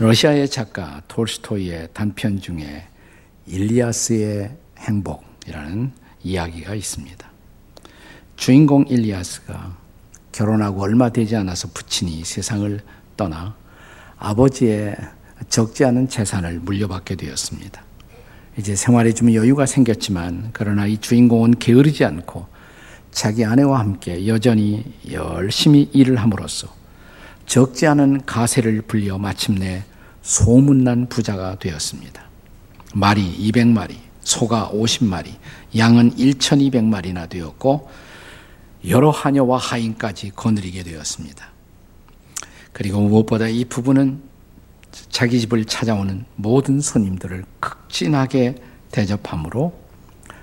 러시아의 0.00 0.48
작가 0.48 1.02
톨스토이의 1.08 1.88
단편 1.92 2.40
중에 2.40 2.86
일리아스의 3.48 4.56
행복이라는 4.78 5.92
이야기가 6.22 6.76
있습니다. 6.76 7.28
주인공 8.36 8.84
일리아스가 8.88 9.76
결혼하고 10.30 10.82
얼마 10.82 11.08
되지 11.08 11.34
않아서 11.34 11.66
부친이 11.74 12.22
세상을 12.24 12.80
떠나 13.16 13.56
아버지의 14.18 14.94
적지 15.48 15.84
않은 15.84 16.08
재산을 16.08 16.60
물려받게 16.60 17.16
되었습니다. 17.16 17.82
이제 18.56 18.76
생활에 18.76 19.12
좀 19.12 19.34
여유가 19.34 19.66
생겼지만 19.66 20.50
그러나 20.52 20.86
이 20.86 20.98
주인공은 20.98 21.58
게으르지 21.58 22.04
않고 22.04 22.46
자기 23.10 23.44
아내와 23.44 23.80
함께 23.80 24.28
여전히 24.28 24.84
열심히 25.10 25.90
일을 25.92 26.18
함으로써 26.18 26.77
적지 27.48 27.86
않은 27.86 28.26
가세를 28.26 28.82
불려 28.82 29.16
마침내 29.16 29.82
소문난 30.20 31.08
부자가 31.08 31.58
되었습니다. 31.58 32.22
말이 32.94 33.50
200마리, 33.50 33.96
소가 34.20 34.70
50마리, 34.70 35.30
양은 35.74 36.14
1200마리나 36.16 37.26
되었고 37.26 37.90
여러 38.88 39.10
하녀와 39.10 39.56
하인까지 39.56 40.32
거느리게 40.36 40.82
되었습니다. 40.82 41.48
그리고 42.74 43.00
무엇보다 43.00 43.48
이 43.48 43.64
부부는 43.64 44.20
자기 45.08 45.40
집을 45.40 45.64
찾아오는 45.64 46.26
모든 46.36 46.82
손님들을 46.82 47.44
극진하게 47.60 48.56
대접함으로 48.92 49.72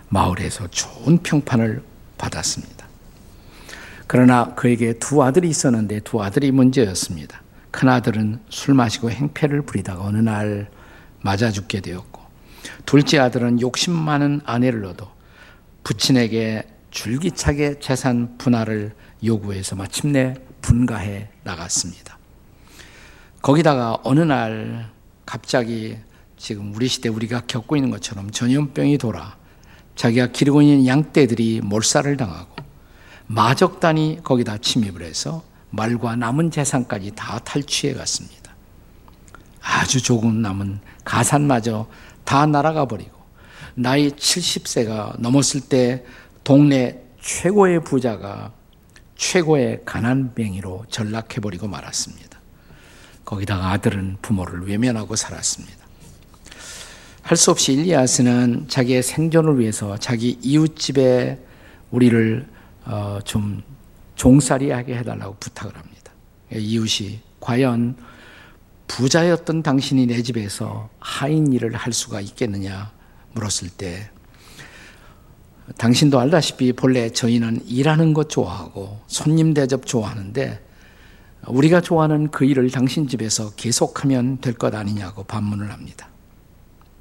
마을에서 0.09 0.67
좋은 0.69 1.19
평판을 1.19 1.83
받았습니다. 2.17 2.74
그러나 4.07 4.53
그에게 4.55 4.93
두 4.93 5.23
아들이 5.23 5.49
있었는데 5.49 6.01
두 6.01 6.21
아들이 6.21 6.51
문제였습니다. 6.51 7.41
큰 7.71 7.89
아들은 7.89 8.39
술 8.49 8.73
마시고 8.73 9.09
행패를 9.09 9.63
부리다가 9.63 10.03
어느 10.03 10.17
날 10.17 10.69
맞아 11.21 11.51
죽게 11.51 11.81
되었고, 11.81 12.21
둘째 12.85 13.19
아들은 13.19 13.61
욕심 13.61 13.93
많은 13.93 14.41
아내를 14.45 14.85
얻어 14.85 15.13
부친에게 15.83 16.63
줄기차게 16.91 17.79
재산 17.79 18.37
분할을 18.37 18.93
요구해서 19.23 19.75
마침내 19.75 20.35
분가해 20.61 21.29
나갔습니다. 21.43 22.17
거기다가 23.41 23.97
어느 24.03 24.21
날 24.21 24.89
갑자기 25.25 25.97
지금 26.37 26.73
우리 26.73 26.87
시대 26.87 27.09
우리가 27.09 27.41
겪고 27.47 27.75
있는 27.75 27.91
것처럼 27.91 28.31
전염병이 28.31 28.97
돌아 28.97 29.37
자기가 29.95 30.27
기르고 30.27 30.61
있는 30.61 30.87
양떼들이 30.87 31.61
몰살을 31.63 32.17
당하고 32.17 32.54
마적단이 33.27 34.19
거기다 34.23 34.57
침입을 34.57 35.01
해서 35.01 35.43
말과 35.71 36.15
남은 36.15 36.51
재산까지 36.51 37.13
다 37.15 37.39
탈취해 37.39 37.93
갔습니다. 37.93 38.55
아주 39.61 40.01
조금 40.01 40.41
남은 40.41 40.79
가산마저 41.03 41.87
다 42.23 42.45
날아가 42.45 42.85
버리고 42.85 43.11
나이 43.73 44.09
70세가 44.09 45.19
넘었을 45.19 45.61
때 45.61 46.05
동네 46.43 47.01
최고의 47.21 47.83
부자가 47.83 48.51
최고의 49.17 49.81
가난뱅이로 49.85 50.85
전락해 50.89 51.41
버리고 51.41 51.67
말았습니다. 51.67 52.39
거기다가 53.25 53.71
아들은 53.71 54.17
부모를 54.21 54.67
외면하고 54.67 55.15
살았습니다. 55.15 55.85
할 57.23 57.37
수 57.37 57.49
없이 57.49 57.73
일리아스는 57.73 58.67
자기의 58.67 59.01
생존을 59.01 59.57
위해서 59.59 59.97
자기 59.97 60.37
이웃집에 60.43 61.39
우리를 61.89 62.47
어, 62.85 63.19
좀 63.23 63.61
종살이하게 64.15 64.97
해달라고 64.97 65.35
부탁을 65.39 65.75
합니다. 65.75 66.11
이웃이 66.51 67.19
과연 67.39 67.97
부자였던 68.87 69.63
당신이 69.63 70.05
내 70.05 70.21
집에서 70.21 70.89
하인 70.99 71.51
일을 71.51 71.75
할 71.75 71.91
수가 71.91 72.21
있겠느냐 72.21 72.91
물었을 73.33 73.69
때 73.69 74.09
당신도 75.77 76.19
알다시피 76.19 76.73
본래 76.73 77.09
저희는 77.09 77.61
일하는 77.67 78.13
것 78.13 78.29
좋아하고 78.29 78.99
손님 79.07 79.53
대접 79.53 79.85
좋아하는데 79.87 80.63
우리가 81.47 81.81
좋아하는 81.81 82.29
그 82.29 82.45
일을 82.45 82.69
당신 82.69 83.07
집에서 83.07 83.51
계속하면 83.55 84.39
될 84.41 84.53
것 84.53 84.73
아니냐고 84.73 85.23
반문을 85.23 85.71
합니다. 85.71 86.07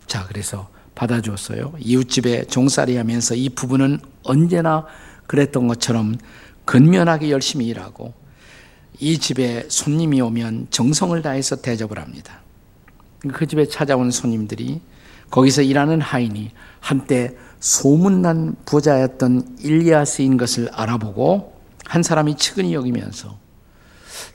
자, 0.06 0.26
그래서 0.26 0.68
받아줬어요. 0.94 1.74
이웃집에 1.78 2.44
종살이 2.44 2.96
하면서 2.96 3.34
이 3.34 3.48
부부는 3.48 4.00
언제나 4.22 4.86
그랬던 5.26 5.68
것처럼 5.68 6.16
근면하게 6.64 7.30
열심히 7.30 7.66
일하고 7.66 8.14
이 9.00 9.18
집에 9.18 9.66
손님이 9.68 10.20
오면 10.20 10.68
정성을 10.70 11.20
다해서 11.22 11.56
대접을 11.56 11.98
합니다. 11.98 12.40
그 13.32 13.46
집에 13.46 13.66
찾아온 13.66 14.10
손님들이 14.10 14.80
거기서 15.30 15.62
일하는 15.62 16.00
하인이 16.00 16.50
한때 16.80 17.34
소문난 17.60 18.56
부자였던 18.66 19.56
일리아스인 19.60 20.36
것을 20.36 20.68
알아보고 20.72 21.54
한 21.86 22.02
사람이 22.02 22.36
측은히 22.36 22.74
여기면서 22.74 23.38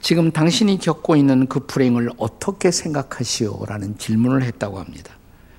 지금 0.01 0.31
당신이 0.31 0.79
겪고 0.79 1.15
있는 1.15 1.47
그 1.47 1.65
불행을 1.65 2.09
어떻게 2.17 2.71
생각하시오? 2.71 3.65
라는 3.67 3.97
질문을 3.97 4.43
했다고 4.43 4.79
합니다. 4.79 5.13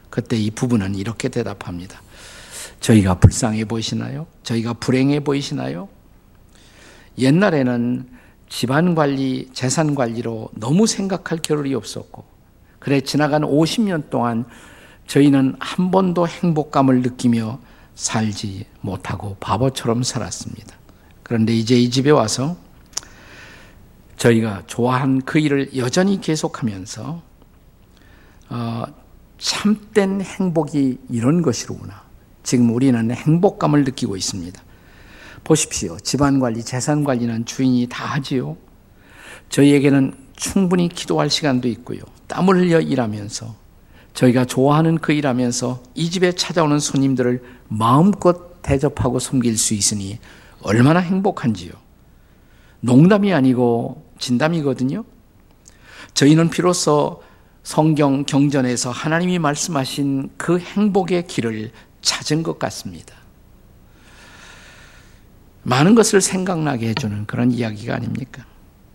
그때 0.08 0.36
이 0.36 0.50
부부는 0.50 0.94
이렇게 0.94 1.28
대답합니다. 1.28 2.02
저희가 2.80 3.18
불쌍해 3.18 3.66
보이시나요? 3.66 4.26
저희가 4.42 4.74
불행해 4.74 5.20
보이시나요? 5.20 5.88
옛날에는 7.18 8.08
집안 8.48 8.94
관리, 8.94 9.48
재산 9.52 9.94
관리로 9.94 10.50
너무 10.54 10.86
생각할 10.86 11.38
겨를이 11.38 11.74
없었고, 11.74 12.24
그래, 12.78 13.00
지나간 13.00 13.42
50년 13.42 14.10
동안 14.10 14.44
저희는 15.06 15.56
한 15.60 15.91
번도 15.91 16.26
행복감을 16.26 17.02
느끼며 17.02 17.60
살지 17.94 18.64
못하고 18.80 19.36
바보처럼 19.38 20.02
살았습니다. 20.02 20.74
그런데 21.22 21.52
이제 21.52 21.76
이 21.76 21.91
집에 21.91 22.10
와서 22.10 22.56
저희가 24.16 24.64
좋아한 24.66 25.20
그 25.22 25.38
일을 25.38 25.76
여전히 25.76 26.20
계속하면서 26.20 27.22
어, 28.50 28.84
참된 29.38 30.20
행복이 30.22 30.98
이런 31.08 31.42
것이로구나. 31.42 32.09
지금 32.43 32.75
우리는 32.75 33.11
행복감을 33.11 33.84
느끼고 33.84 34.17
있습니다. 34.17 34.62
보십시오. 35.45 35.99
집안 36.01 36.39
관리, 36.39 36.62
재산 36.62 37.05
관리는 37.05 37.45
주인이 37.45 37.87
다 37.89 38.05
하지요. 38.05 38.56
저희에게는 39.49 40.15
충분히 40.37 40.89
기도할 40.89 41.31
시간도 41.31 41.69
있고요. 41.69 42.01
땀을 42.28 42.56
흘려 42.56 42.81
일하면서 42.81 43.55
저희가 44.15 44.45
좋아하는 44.45 44.99
그 44.99 45.12
일하면서 45.12 45.83
이 45.95 46.11
집에 46.11 46.33
찾아오는 46.33 46.78
손님들을 46.78 47.43
마음껏 47.69 48.61
대접하고 48.62 49.19
섬길 49.19 49.57
수 49.57 49.75
있으니 49.75 50.19
얼마나 50.62 51.01
행복한지요. 51.01 51.72
농담이 52.81 53.33
아니고 53.33 54.05
진담이거든요. 54.19 55.05
저희는 56.15 56.51
비로소 56.51 57.22
성경 57.62 58.25
경전에서 58.25 58.91
하나님이 58.91 59.39
말씀하신 59.39 60.31
그 60.37 60.59
행복의 60.59 61.27
길을 61.27 61.72
찾은 62.03 62.43
것 62.43 62.59
같습니다. 62.59 63.15
많은 65.62 65.94
것을 65.94 66.21
생각나게 66.21 66.88
해주는 66.91 67.27
그런 67.27 67.53
이야기가 67.53 67.94
아닙니까? 67.94 68.44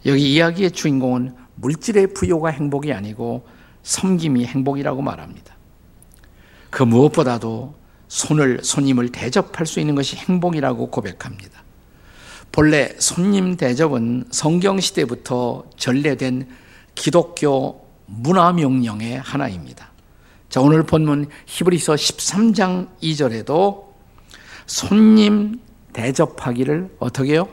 여기 0.06 0.34
이야기의 0.34 0.72
주인공은 0.72 1.36
물질의 1.56 2.14
부여가 2.14 2.50
행복이 2.50 2.92
아니고 2.92 3.48
섬김이 3.84 4.46
행복이라고 4.46 5.02
말합니다. 5.02 5.56
그 6.70 6.84
무엇보다도 6.84 7.76
손을, 8.08 8.64
손님을 8.64 9.10
대접할 9.10 9.66
수 9.66 9.80
있는 9.80 9.96
것이 9.96 10.16
행복이라고 10.16 10.90
고백합니다. 10.90 11.64
본래 12.52 12.96
손님 13.00 13.58
대접은 13.58 14.26
성경 14.32 14.80
시대부터 14.80 15.66
전래된 15.78 16.48
기독교 16.94 17.86
문화 18.06 18.54
명령의 18.54 19.20
하나입니다. 19.20 19.92
자, 20.56 20.62
오늘 20.62 20.84
본문 20.84 21.28
히브리서 21.48 21.96
13장 21.96 22.88
2절에도 23.04 23.88
손님 24.66 25.60
대접하기를 25.92 26.96
어떻게 27.00 27.34
해요? 27.34 27.50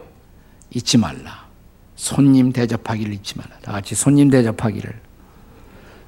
잊지 0.70 0.98
말라. 0.98 1.48
손님 1.96 2.52
대접하기를 2.52 3.12
잊지 3.12 3.38
말라. 3.38 3.58
다 3.60 3.72
같이 3.72 3.96
손님 3.96 4.30
대접하기를 4.30 5.00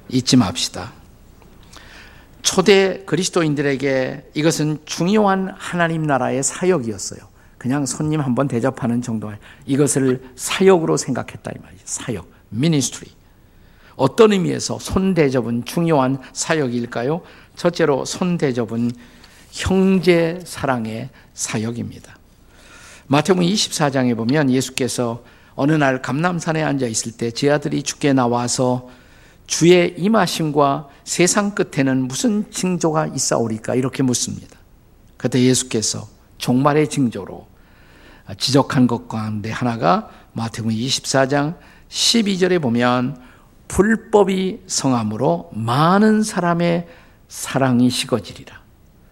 잊지 0.07 0.37
맙시다. 0.37 0.93
초대 2.41 3.03
그리스도인들에게 3.03 4.31
이것은 4.33 4.79
중요한 4.85 5.53
하나님 5.57 6.03
나라의 6.03 6.43
사역이었어요. 6.43 7.19
그냥 7.57 7.85
손님 7.85 8.21
한번 8.21 8.47
대접하는 8.47 9.01
정도 9.01 9.33
이것을 9.65 10.23
사역으로 10.37 10.95
생각했다 10.95 11.51
이 11.57 11.59
말이죠. 11.61 11.81
사역, 11.83 12.31
미니스트리. 12.47 13.24
어떤 13.95 14.33
의미에서 14.33 14.79
손 14.79 15.13
대접은 15.13 15.65
중요한 15.65 16.17
사역일까요? 16.33 17.21
첫째로 17.55 18.05
손 18.05 18.37
대접은 18.37 18.91
형제 19.51 20.39
사랑의 20.45 21.09
사역입니다. 21.33 22.17
마태복음 23.07 23.47
24장에 23.47 24.15
보면 24.17 24.49
예수께서 24.49 25.23
어느 25.55 25.71
날 25.71 26.01
감남산에 26.01 26.61
앉아 26.61 26.87
있을 26.87 27.13
때 27.13 27.31
제 27.31 27.49
아들이 27.49 27.81
죽게 27.83 28.11
나와서 28.13 28.89
주의 29.47 29.93
임하심과 29.97 30.89
세상 31.05 31.53
끝에는 31.55 32.07
무슨 32.07 32.51
징조가 32.51 33.07
있사오리까 33.07 33.75
이렇게 33.75 34.03
묻습니다. 34.03 34.57
그때 35.17 35.41
예수께서 35.41 36.07
종말의 36.39 36.89
징조로 36.89 37.47
지적한 38.37 38.87
것 38.87 39.07
가운데 39.07 39.51
하나가 39.51 40.09
마태복음 40.33 40.75
24장 40.75 41.55
12절에 41.89 42.61
보면 42.61 43.21
불법이 43.67 44.61
성함으로 44.67 45.49
많은 45.53 46.23
사람의 46.23 46.87
사랑이 47.27 47.89
식어지리라. 47.89 48.61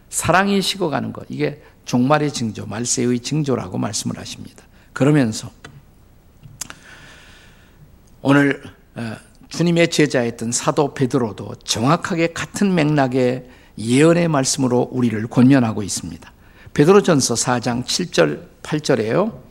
사랑이 0.10 0.62
식어가는 0.62 1.12
것. 1.12 1.26
이게 1.30 1.62
종말의 1.86 2.32
징조, 2.32 2.66
말세의 2.66 3.20
징조라고 3.20 3.78
말씀을 3.78 4.18
하십니다. 4.18 4.64
그러면서 4.94 5.52
오늘 8.22 8.64
어, 8.96 9.16
주님의 9.50 9.90
제자였던 9.90 10.52
사도 10.52 10.94
베드로도 10.94 11.56
정확하게 11.64 12.34
같은 12.34 12.74
맥락의 12.74 13.50
예언의 13.78 14.28
말씀으로 14.28 14.88
우리를 14.92 15.28
권면하고 15.28 15.84
있습니다. 15.84 16.32
베드로전서 16.74 17.34
4장 17.34 17.84
7절 17.84 18.48
8절에요. 18.64 19.42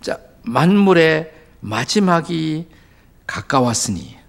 자, 0.00 0.18
만물의 0.42 1.32
마지막이 1.60 2.68
가까웠으니 3.26 4.19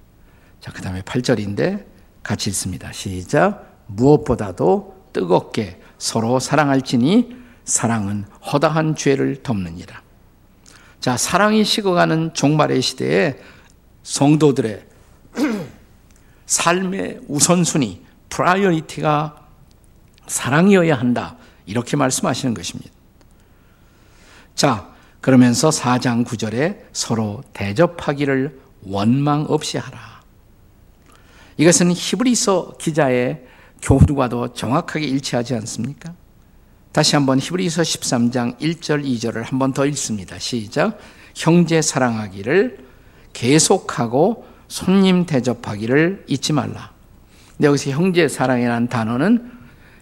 자, 0.62 0.72
그 0.72 0.82
다음에 0.82 1.02
8절인데 1.02 1.86
같이 2.22 2.52
읽습니다. 2.52 2.92
시작. 2.92 3.84
무엇보다도 3.88 5.10
뜨겁게 5.12 5.82
서로 5.98 6.40
사랑할지니 6.40 7.36
사랑은 7.66 8.26
허다한 8.54 8.96
죄를 8.96 9.42
덮느니라. 9.42 10.02
자, 11.00 11.18
사랑이 11.18 11.66
식어가는 11.66 12.36
종말의 12.36 12.82
시대에 12.84 13.40
성도들의 14.04 14.86
삶의 16.46 17.22
우선순위, 17.28 18.04
priority가 18.30 19.48
사랑이어야 20.28 20.96
한다. 20.96 21.38
이렇게 21.66 21.98
말씀하시는 21.98 22.54
것입니다. 22.54 22.92
자, 24.54 24.92
그러면서 25.22 25.70
4장 25.70 26.24
9절에 26.26 26.84
서로 26.94 27.44
대접하기를 27.54 28.60
원망 28.84 29.46
없이 29.50 29.78
하라. 29.80 30.11
이것은 31.58 31.92
히브리서 31.94 32.76
기자의 32.80 33.44
교훈과도 33.82 34.54
정확하게 34.54 35.06
일치하지 35.08 35.56
않습니까? 35.56 36.14
다시 36.92 37.16
한번 37.16 37.40
히브리서 37.40 37.82
13장 37.82 38.58
1절 38.60 39.04
2절을 39.06 39.44
한 39.46 39.60
번 39.60 39.74
더 39.74 39.86
읽습니다. 39.88 40.38
시작. 40.40 41.00
형제 41.36 41.82
사랑하기를 41.82 42.78
계속하고 43.34 44.46
손님 44.68 45.26
대접하기를 45.26 46.26
잊지 46.28 46.54
말라. 46.54 46.92
근데 47.58 47.68
여기서 47.68 47.92
형제 47.92 48.28
사랑이라는 48.28 48.88
단어는 48.90 49.52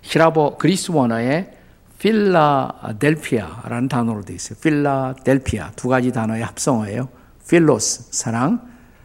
히라보 0.01 0.57
그리스 0.57 0.91
원어의 0.91 1.51
필라델피아라는 1.99 3.87
단어로 3.89 4.23
되어 4.23 4.35
있어요. 4.35 4.57
필라델피아 4.59 5.71
두 5.75 5.89
가지 5.89 6.11
단어의 6.11 6.43
합성어예요. 6.43 7.09
필로스 7.47 8.07
사랑, 8.11 8.61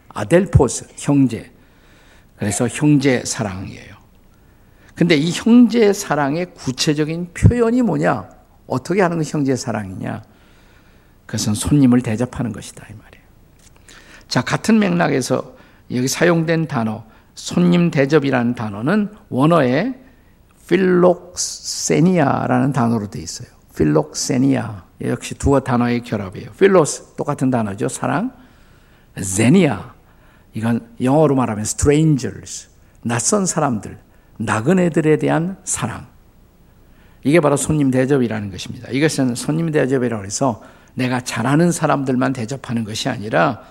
아델포스 0.08 0.88
형제. 0.98 1.50
그래서 2.36 2.68
형제 2.68 3.24
사랑이에요. 3.24 3.94
근데 4.94 5.16
이 5.16 5.32
형제 5.32 5.92
사랑의 5.92 6.54
구체적인 6.54 7.30
표현이 7.34 7.82
뭐냐? 7.82 8.28
어떻게 8.66 9.02
하는 9.02 9.20
게 9.20 9.28
형제 9.28 9.56
사랑이냐? 9.56 10.22
그것은 11.26 11.54
손님을 11.54 12.02
대접하는 12.02 12.52
것이다 12.52 12.86
이 12.90 12.92
말이에요. 12.92 13.24
자, 14.28 14.42
같은 14.42 14.78
맥락에서 14.78 15.54
여기 15.90 16.06
사용된 16.08 16.68
단어 16.68 17.04
손님 17.34 17.90
대접이라는 17.90 18.54
단어는 18.54 19.10
원어에 19.28 19.94
필록세니아라는 20.68 22.72
단어로 22.72 23.10
되어 23.10 23.22
있어요. 23.22 23.48
필록세니아 23.76 24.84
역시 25.02 25.34
두 25.34 25.60
단어의 25.62 26.02
결합이에요. 26.02 26.52
필로스 26.52 27.16
똑같은 27.16 27.50
단어죠. 27.50 27.88
사랑. 27.88 28.32
제니아 29.20 29.93
이건 30.54 30.88
영어로 31.00 31.34
말하면 31.34 31.62
strangers 31.62 32.68
낯선 33.02 33.44
사람들 33.44 33.98
나그네들에 34.38 35.18
대한 35.18 35.56
사랑. 35.64 36.06
이게 37.22 37.40
바로 37.40 37.56
손님 37.56 37.90
대접이라는 37.90 38.50
것입니다. 38.50 38.88
이것은 38.90 39.34
손님 39.34 39.70
대접이라고 39.70 40.24
해서 40.24 40.62
내가 40.94 41.20
잘 41.20 41.46
아는 41.46 41.72
사람들만 41.72 42.32
대접하는 42.32 42.84
것이 42.84 43.08
아니라 43.08 43.62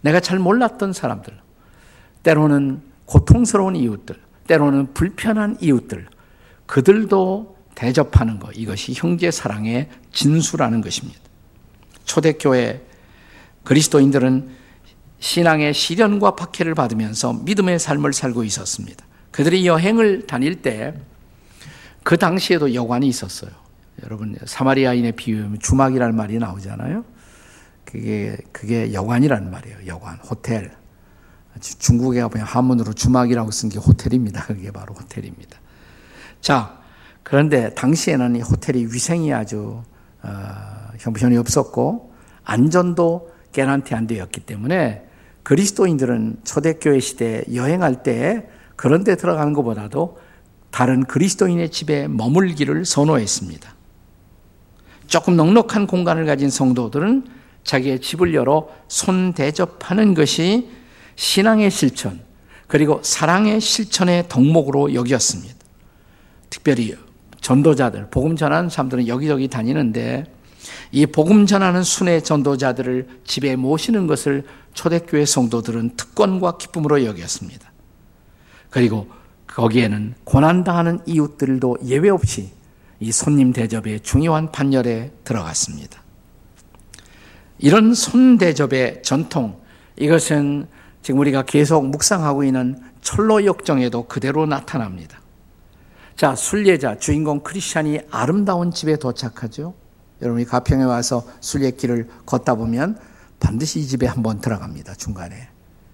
내가 0.00 0.20
잘 0.20 0.38
몰랐던 0.38 0.92
사람들, 0.92 1.34
때로는 2.22 2.82
고통스러운 3.06 3.76
이웃들, 3.76 4.16
때로는 4.46 4.94
불편한 4.94 5.56
이웃들, 5.60 6.06
그들도 6.66 7.56
대접하는 7.74 8.38
것. 8.38 8.50
이것이 8.54 8.92
형제 8.94 9.30
사랑의 9.30 9.88
진수라는 10.12 10.80
것입니다. 10.80 11.18
초대교회 12.04 12.82
그리스도인들은 13.64 14.63
신앙의 15.24 15.72
시련과 15.72 16.36
박해를 16.36 16.74
받으면서 16.74 17.32
믿음의 17.32 17.78
삶을 17.78 18.12
살고 18.12 18.44
있었습니다. 18.44 19.04
그들이 19.30 19.66
여행을 19.66 20.26
다닐 20.26 20.60
때 20.60 20.94
그 22.04 22.18
당시에도 22.18 22.74
여관이 22.74 23.08
있었어요. 23.08 23.50
여러분 24.04 24.36
사마리아인의 24.44 25.12
비유면 25.12 25.58
주막이라는 25.58 26.14
말이 26.14 26.38
나오잖아요. 26.38 27.04
그게 27.86 28.36
그게 28.52 28.92
여관이라는 28.92 29.50
말이에요. 29.50 29.78
여관, 29.86 30.18
호텔. 30.18 30.70
중국에 31.60 32.22
보면 32.26 32.46
한문으로 32.46 32.92
주막이라고 32.92 33.50
쓴 33.50 33.70
게 33.70 33.78
호텔입니다. 33.78 34.44
그게 34.44 34.70
바로 34.70 34.92
호텔입니다. 34.94 35.58
자, 36.40 36.78
그런데 37.22 37.72
당시에는 37.74 38.36
이 38.36 38.40
호텔이 38.42 38.86
위생이 38.86 39.32
아주 39.32 39.82
어, 40.22 40.30
형편이 40.98 41.38
없었고 41.38 42.12
안전도 42.44 43.32
개런티 43.52 43.94
안 43.94 44.06
되었기 44.06 44.40
때문에 44.40 45.08
그리스도인들은 45.44 46.38
초대교회 46.42 46.98
시대 47.00 47.44
여행할 47.54 48.02
때 48.02 48.48
그런 48.76 49.04
데 49.04 49.14
들어가는 49.14 49.52
것보다도 49.52 50.18
다른 50.70 51.04
그리스도인의 51.04 51.70
집에 51.70 52.08
머물기를 52.08 52.84
선호했습니다. 52.84 53.74
조금 55.06 55.36
넉넉한 55.36 55.86
공간을 55.86 56.26
가진 56.26 56.50
성도들은 56.50 57.26
자기의 57.62 58.00
집을 58.00 58.34
열어 58.34 58.68
손 58.88 59.32
대접하는 59.32 60.14
것이 60.14 60.68
신앙의 61.16 61.70
실천, 61.70 62.20
그리고 62.66 63.00
사랑의 63.02 63.60
실천의 63.60 64.24
덕목으로 64.28 64.94
여겼습니다. 64.94 65.54
특별히 66.50 66.96
전도자들, 67.40 68.08
복음 68.10 68.34
전하는 68.36 68.68
사람들은 68.68 69.06
여기저기 69.06 69.48
다니는데 69.48 70.24
이 70.94 71.06
복음 71.06 71.44
전하는 71.44 71.82
순회 71.82 72.20
전도자들을 72.20 73.08
집에 73.24 73.56
모시는 73.56 74.06
것을 74.06 74.44
초대교회 74.74 75.26
성도들은 75.26 75.96
특권과 75.96 76.56
기쁨으로 76.56 77.04
여겼습니다. 77.04 77.72
그리고 78.70 79.08
거기에는 79.48 80.14
고난당하는 80.22 81.00
이웃들도 81.04 81.78
예외 81.86 82.10
없이 82.10 82.52
이 83.00 83.10
손님 83.10 83.52
대접의 83.52 84.00
중요한 84.04 84.52
판열에 84.52 85.10
들어갔습니다. 85.24 86.00
이런 87.58 87.92
손 87.92 88.38
대접의 88.38 89.02
전통, 89.02 89.60
이것은 89.96 90.68
지금 91.02 91.18
우리가 91.18 91.42
계속 91.42 91.88
묵상하고 91.88 92.44
있는 92.44 92.80
철로 93.02 93.44
역정에도 93.44 94.06
그대로 94.06 94.46
나타납니다. 94.46 95.20
자, 96.14 96.36
순례자, 96.36 96.98
주인공 96.98 97.40
크리스찬이 97.40 97.98
아름다운 98.12 98.70
집에 98.70 98.94
도착하죠. 98.94 99.74
여러분이 100.22 100.44
가평에 100.44 100.84
와서 100.84 101.26
순례길을 101.40 102.08
걷다 102.26 102.54
보면 102.54 102.98
반드시 103.40 103.80
이 103.80 103.86
집에 103.86 104.06
한번 104.06 104.40
들어갑니다. 104.40 104.94
중간에. 104.94 105.48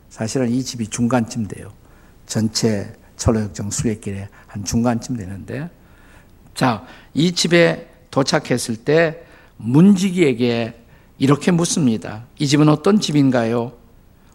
사실은 0.09 0.51
이 0.51 0.63
집이 0.63 0.89
중간쯤 0.89 1.49
돼요. 1.49 1.73
전체 2.27 2.93
철로역정 3.17 3.71
순례길에 3.71 4.29
한 4.47 4.65
중간쯤 4.65 5.17
되는데 5.17 5.69
자, 6.55 6.85
이 7.15 7.33
집에 7.33 7.89
도착했을 8.11 8.77
때 8.77 9.25
문지기에게 9.57 10.75
이렇게 11.19 11.51
묻습니다. 11.51 12.25
이 12.39 12.47
집은 12.47 12.69
어떤 12.69 12.99
집인가요? 13.01 13.73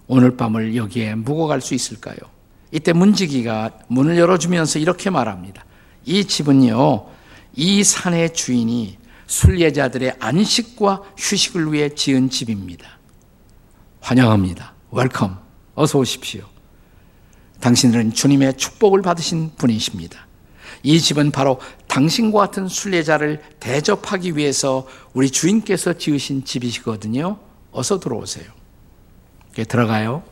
오늘 0.08 0.38
밤을 0.38 0.76
여기에 0.76 1.16
묵어 1.16 1.48
갈수 1.48 1.74
있을까요? 1.74 2.18
이때 2.72 2.94
문지기가 2.94 3.72
문을 3.88 4.18
열어주면서 4.18 4.80
이렇게 4.80 5.10
말합니다. 5.10 5.66
이 6.06 6.26
집은요, 6.26 7.08
이 7.56 7.84
산의 7.84 8.34
주인이 8.34 8.98
순례자들의 9.28 10.16
안식과 10.20 11.02
휴식을 11.18 11.74
위해 11.74 11.90
지은 11.90 12.30
집입니다. 12.30 13.00
환영합니다. 14.02 14.74
Welcome. 14.92 15.40
어서 15.76 16.00
오십시오. 16.00 16.46
당신들은 17.60 18.14
주님의 18.14 18.58
축복을 18.58 19.02
받으신 19.02 19.52
분이십니다. 19.56 20.28
이 20.84 21.00
집은 21.00 21.32
바로 21.32 21.60
당신과 21.88 22.40
같은 22.40 22.68
순례자를 22.68 23.42
대접하기 23.60 24.38
위해서 24.38 24.88
우리 25.14 25.32
주인께서 25.32 25.94
지으신 25.94 26.46
집이시거든요. 26.46 27.40
어서 27.72 28.00
들어오세요. 28.00 28.46
들어가요. 29.68 30.24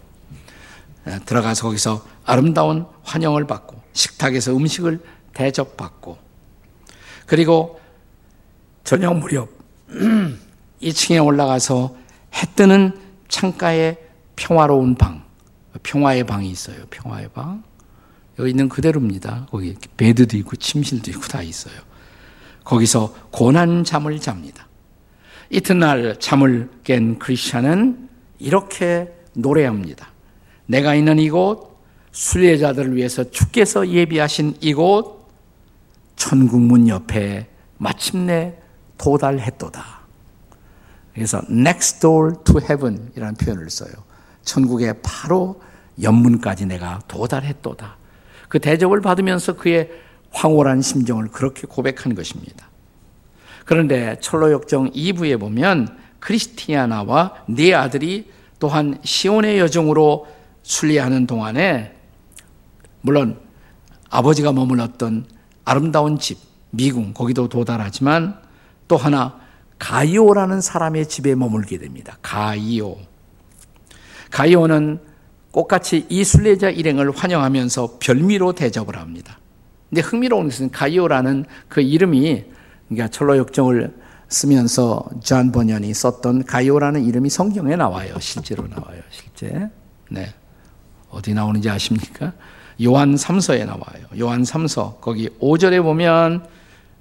들어가서 1.26 1.64
거기서 1.64 2.06
아름다운 2.24 2.86
환영을 3.04 3.48
받고 3.48 3.82
식탁에서 3.94 4.56
음식을 4.56 5.02
대접받고 5.34 6.18
그리고 7.26 7.80
저녁 8.84 9.18
무렵 9.18 9.50
2층에 10.82 11.26
올라가서 11.26 11.96
해 12.36 12.48
뜨는 12.56 12.98
창가에 13.30 13.98
평화로운 14.36 14.96
방, 14.96 15.24
평화의 15.82 16.26
방이 16.26 16.50
있어요. 16.50 16.78
평화의 16.90 17.30
방. 17.34 17.64
여기 18.40 18.50
있는 18.50 18.68
그대로입니다. 18.68 19.48
거기 19.50 19.76
베드도 19.96 20.38
있고 20.38 20.56
침실도 20.56 21.12
있고 21.12 21.22
다 21.22 21.42
있어요. 21.42 21.74
거기서 22.64 23.14
고난 23.32 23.84
잠을 23.84 24.20
잡니다. 24.20 24.68
이튿날 25.50 26.20
잠을 26.20 26.70
깬 26.84 27.20
크리스찬은 27.20 28.10
이렇게 28.40 29.14
노래합니다. 29.34 30.10
내가 30.66 30.96
있는 30.96 31.20
이곳, 31.20 31.78
순례자들을 32.12 32.96
위해서 32.96 33.30
주께서 33.30 33.88
예비하신 33.88 34.58
이곳, 34.62 35.28
천국문 36.16 36.88
옆에 36.88 37.48
마침내 37.78 38.58
도달했도다. 38.98 40.04
그래서 41.14 41.42
next 41.50 42.00
door 42.00 42.34
to 42.44 42.60
heaven 42.60 43.12
이라는 43.16 43.36
표현을 43.36 43.70
써요. 43.70 43.92
천국의 44.44 44.96
바로 45.04 45.62
연문까지 46.02 46.66
내가 46.66 47.02
도달했도다. 47.08 47.98
그 48.50 48.60
대접을 48.60 49.02
받으면서 49.02 49.54
그의 49.54 49.90
황홀한 50.32 50.82
심정을 50.82 51.28
그렇게 51.30 51.68
고백한 51.68 52.16
것입니다. 52.16 52.68
그런데 53.66 54.18
철로 54.20 54.52
역정 54.52 54.92
2부에 54.92 55.40
보면 55.40 55.98
크리스티아나와 56.20 57.34
네 57.48 57.74
아들이 57.74 58.32
또한 58.60 58.98
시온의 59.04 59.60
여정으로 59.60 60.28
순례하는 60.64 61.28
동안에 61.28 61.96
물론 63.02 63.40
아버지가 64.10 64.54
머물렀던 64.54 65.26
아름다운 65.66 66.18
집 66.20 66.38
미궁 66.72 67.14
거기도 67.14 67.50
도달하지만 67.50 68.40
또 68.88 68.98
하나 68.98 69.40
가이오라는 69.80 70.62
사람의 70.62 71.08
집에 71.08 71.36
머물게 71.36 71.78
됩니다. 71.78 72.18
가이오. 72.22 72.98
가이오는 74.32 75.00
똑같이 75.52 76.08
이 76.10 76.24
순례자 76.24 76.70
일행을 76.70 77.12
환영하면서 77.12 77.98
별미로 78.00 78.54
대접을 78.54 78.98
합니다. 78.98 79.40
근데 79.90 80.02
흥미로운 80.02 80.50
것은 80.50 80.72
가이오라는 80.72 81.46
그 81.68 81.82
이름이 81.82 82.46
그러니까 82.88 83.10
천로역정을 83.10 83.94
쓰면서 84.28 85.06
존 85.22 85.52
번연이 85.52 85.94
썼던 85.94 86.46
가이오라는 86.46 87.04
이름이 87.04 87.30
성경에 87.30 87.76
나와요. 87.76 88.16
실제로 88.20 88.68
나와요. 88.68 89.02
실제. 89.12 89.70
네. 90.10 90.34
어디 91.10 91.34
나오는지 91.34 91.70
아십니까? 91.70 92.34
요한 92.84 93.14
3서에 93.14 93.66
나와요. 93.66 94.08
요한 94.20 94.42
3서 94.42 95.00
거기 95.00 95.30
5절에 95.40 95.84
보면 95.84 96.44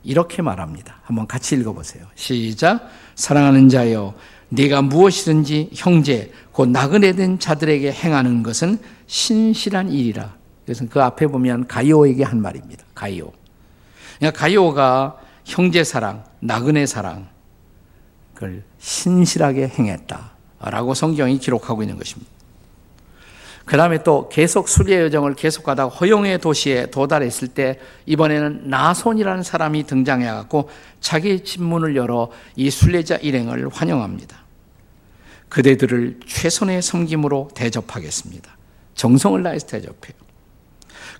이렇게 0.04 0.42
말합니다. 0.42 1.00
한번 1.04 1.26
같이 1.26 1.54
읽어보세요. 1.54 2.04
시작. 2.14 2.88
사랑하는 3.14 3.68
자여, 3.68 4.14
네가 4.48 4.82
무엇이든지 4.82 5.70
형제, 5.74 6.32
곧 6.52 6.68
나그네 6.68 7.12
된 7.12 7.38
자들에게 7.38 7.90
행하는 7.92 8.42
것은 8.42 8.78
신실한 9.06 9.90
일이라. 9.90 10.34
그래서 10.64 10.84
그 10.88 11.02
앞에 11.02 11.26
보면 11.26 11.66
가이오에게 11.66 12.24
한 12.24 12.40
말입니다. 12.40 12.84
가이오. 12.94 13.32
그러니까 14.18 14.40
가이오가 14.40 15.18
형제 15.44 15.84
사랑, 15.84 16.24
나그네 16.40 16.86
사랑, 16.86 17.28
그걸 18.34 18.62
신실하게 18.78 19.68
행했다라고 19.68 20.94
성경이 20.94 21.38
기록하고 21.38 21.82
있는 21.82 21.96
것입니다. 21.96 22.30
그 23.64 23.76
다음에 23.76 24.02
또 24.02 24.28
계속 24.28 24.68
수리의 24.68 25.02
여정을 25.02 25.34
계속하다가 25.34 25.94
허용의 25.94 26.40
도시에 26.40 26.86
도달했을 26.86 27.48
때 27.48 27.78
이번에는 28.06 28.68
나손이라는 28.68 29.42
사람이 29.42 29.84
등장해 29.84 30.26
갖고 30.26 30.68
자기 31.00 31.44
집문을 31.44 31.94
열어 31.96 32.30
이 32.56 32.70
순례자 32.70 33.16
일행을 33.16 33.68
환영합니다. 33.68 34.42
그대들을 35.48 36.20
최선의 36.26 36.82
섬김으로 36.82 37.50
대접하겠습니다. 37.54 38.56
정성을 38.94 39.42
다해서 39.42 39.66
대접해요. 39.66 40.14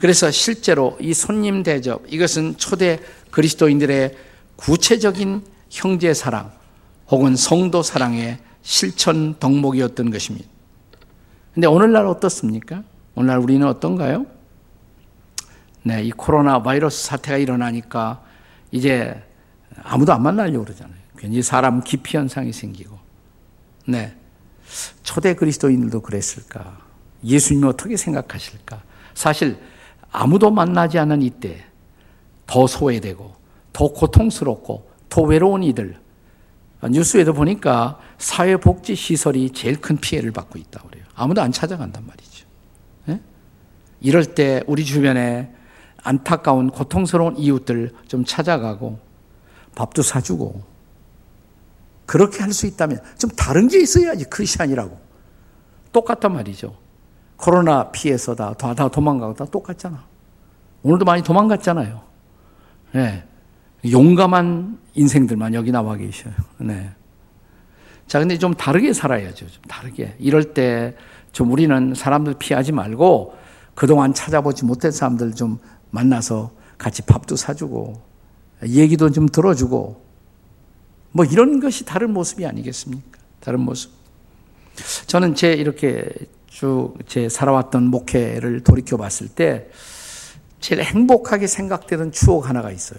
그래서 0.01 0.31
실제로 0.31 0.97
이 1.01 1.15
손님 1.15 1.63
대접 1.63 2.03
이것은 2.09 2.57
초대 2.57 2.99
그리스도인들의 3.31 4.17
구체적인 4.57 5.43
형제 5.71 6.13
사랑 6.13 6.51
혹은 7.09 7.37
성도 7.37 7.83
사랑의 7.83 8.39
실천 8.63 9.39
덕목이었던 9.39 10.11
것입니다. 10.11 10.52
근데 11.55 11.67
오늘날 11.67 12.07
어떻습니까? 12.07 12.83
오늘날 13.15 13.39
우리는 13.39 13.67
어떤가요? 13.67 14.27
네, 15.83 16.03
이 16.03 16.11
코로나 16.11 16.63
바이러스 16.63 17.05
사태가 17.05 17.39
일어나니까 17.39 18.23
이제 18.71 19.23
아무도 19.83 20.13
안 20.13 20.23
만나려고 20.23 20.65
그러잖아요. 20.65 20.97
괜히 21.19 21.43
사람 21.43 21.83
기피 21.83 22.17
현상이 22.17 22.53
생기고. 22.53 22.99
네. 23.87 24.17
초대 25.03 25.35
그리스도인들도 25.35 26.01
그랬을까? 26.01 26.79
예수님이 27.25 27.67
어떻게 27.67 27.97
생각하실까? 27.97 28.83
사실 29.15 29.59
아무도 30.11 30.51
만나지 30.51 30.99
않은 30.99 31.21
이때 31.23 31.65
더 32.47 32.67
소외되고 32.67 33.35
더 33.73 33.89
고통스럽고 33.89 34.91
더 35.09 35.23
외로운 35.23 35.63
이들 35.63 36.01
뉴스에도 36.91 37.33
보니까 37.33 37.99
사회복지 38.19 38.95
시설이 38.95 39.51
제일 39.51 39.81
큰 39.81 39.97
피해를 39.97 40.33
받고 40.33 40.59
있다고 40.59 40.89
그래요. 40.89 41.02
아무도 41.15 41.43
안 41.43 41.53
찾아간단 41.53 42.07
말이죠. 42.07 42.47
네? 43.07 43.21
이럴 44.01 44.35
때 44.35 44.63
우리 44.67 44.85
주변에 44.85 45.53
안타까운 46.03 46.71
고통스러운 46.71 47.37
이웃들 47.37 47.93
좀 48.09 48.25
찾아가고 48.25 48.99
밥도 49.75 50.03
사주고 50.03 50.63
그렇게 52.07 52.41
할 52.41 52.53
수 52.53 52.67
있다면 52.67 53.01
좀 53.19 53.31
다른 53.31 53.69
게 53.69 53.81
있어야지 53.81 54.25
크리스천이라고 54.25 54.99
똑같단 55.93 56.33
말이죠. 56.33 56.77
코로나 57.37 57.91
피해서 57.91 58.35
다, 58.35 58.53
다 58.55 58.89
도망가고 58.89 59.35
다 59.35 59.45
똑같잖아. 59.45 60.05
오늘도 60.83 61.05
많이 61.05 61.23
도망갔잖아요. 61.23 62.03
네. 62.93 63.25
용감한 63.91 64.79
인생들만 64.95 65.55
여기 65.55 65.73
나와 65.73 65.97
계셔요. 65.97 66.35
네. 66.59 66.93
자, 68.07 68.19
근데 68.19 68.39
좀 68.39 68.55
다르게 68.55 68.93
살아야죠. 68.93 69.47
좀 69.49 69.63
다르게. 69.69 70.15
이럴 70.19 70.55
때 70.55 70.95
좀 71.33 71.51
우리는 71.51 71.95
사람들 71.95 72.35
피하지 72.39 72.73
말고 72.73 73.35
그동안 73.75 74.13
찾아보지 74.13 74.67
못한 74.67 74.91
사람들 74.93 75.35
좀 75.35 75.59
만나서 75.91 76.53
같이 76.77 77.03
밥도 77.03 77.37
사주고 77.37 78.03
얘기도 78.67 79.11
좀 79.11 79.27
들어주고 79.29 80.05
뭐 81.13 81.25
이런 81.25 81.59
것이 81.59 81.85
다른 81.87 82.13
모습이 82.13 82.45
아니겠습니까? 82.47 83.19
다른 83.41 83.61
모습. 83.61 83.91
저는 85.07 85.35
제 85.35 85.53
이렇게 85.53 86.07
쭉 86.49 86.95
제 87.07 87.31
살아왔던 87.31 87.85
목회를 87.85 88.61
돌이켜 88.63 88.99
봤을 88.99 89.27
때 89.29 89.69
제일 90.61 90.83
행복하게 90.83 91.47
생각되던 91.47 92.13
추억 92.13 92.49
하나가 92.49 92.71
있어요. 92.71 92.99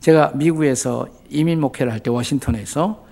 제가 0.00 0.32
미국에서 0.34 1.06
이민 1.30 1.60
목회를 1.60 1.92
할 1.92 2.00
때 2.00 2.10
워싱턴에서 2.10 3.04
아, 3.04 3.07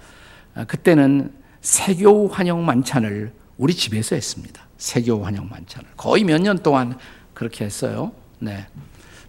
그때는 0.65 1.33
새 1.61 1.90
교우 1.90 2.29
환영 2.29 2.65
만찬을 2.65 3.33
우리 3.59 3.75
집에서 3.75 4.15
했습니다. 4.15 4.63
새 4.79 4.98
교우 4.98 5.25
환영 5.25 5.49
만찬을 5.49 5.89
거의 5.97 6.25
몇 6.25 6.41
년 6.41 6.59
동안 6.63 6.99
그렇게 7.35 7.65
했어요. 7.65 8.13
네. 8.39 8.67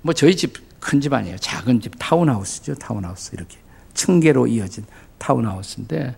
뭐 0.02 0.14
저희 0.14 0.36
집 0.36 0.68
큰 0.80 1.02
집 1.02 1.12
아니에요. 1.12 1.38
작은 1.38 1.82
집 1.82 1.94
타운하우스죠. 1.98 2.76
타운하우스 2.76 3.34
이렇게 3.34 3.58
층계로 3.94 4.48
이어진 4.48 4.86
타운하우스인데 5.18 6.16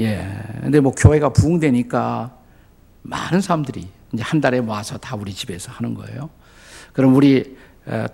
예. 0.00 0.42
근데 0.60 0.80
뭐 0.80 0.92
교회가 0.92 1.32
부흥되니까 1.32 2.36
많은 3.02 3.40
사람들이 3.40 3.88
이제 4.12 4.22
한 4.22 4.40
달에 4.40 4.58
와서 4.58 4.98
다 4.98 5.14
우리 5.16 5.32
집에서 5.32 5.70
하는 5.72 5.94
거예요. 5.94 6.30
그럼 6.92 7.14
우리 7.14 7.56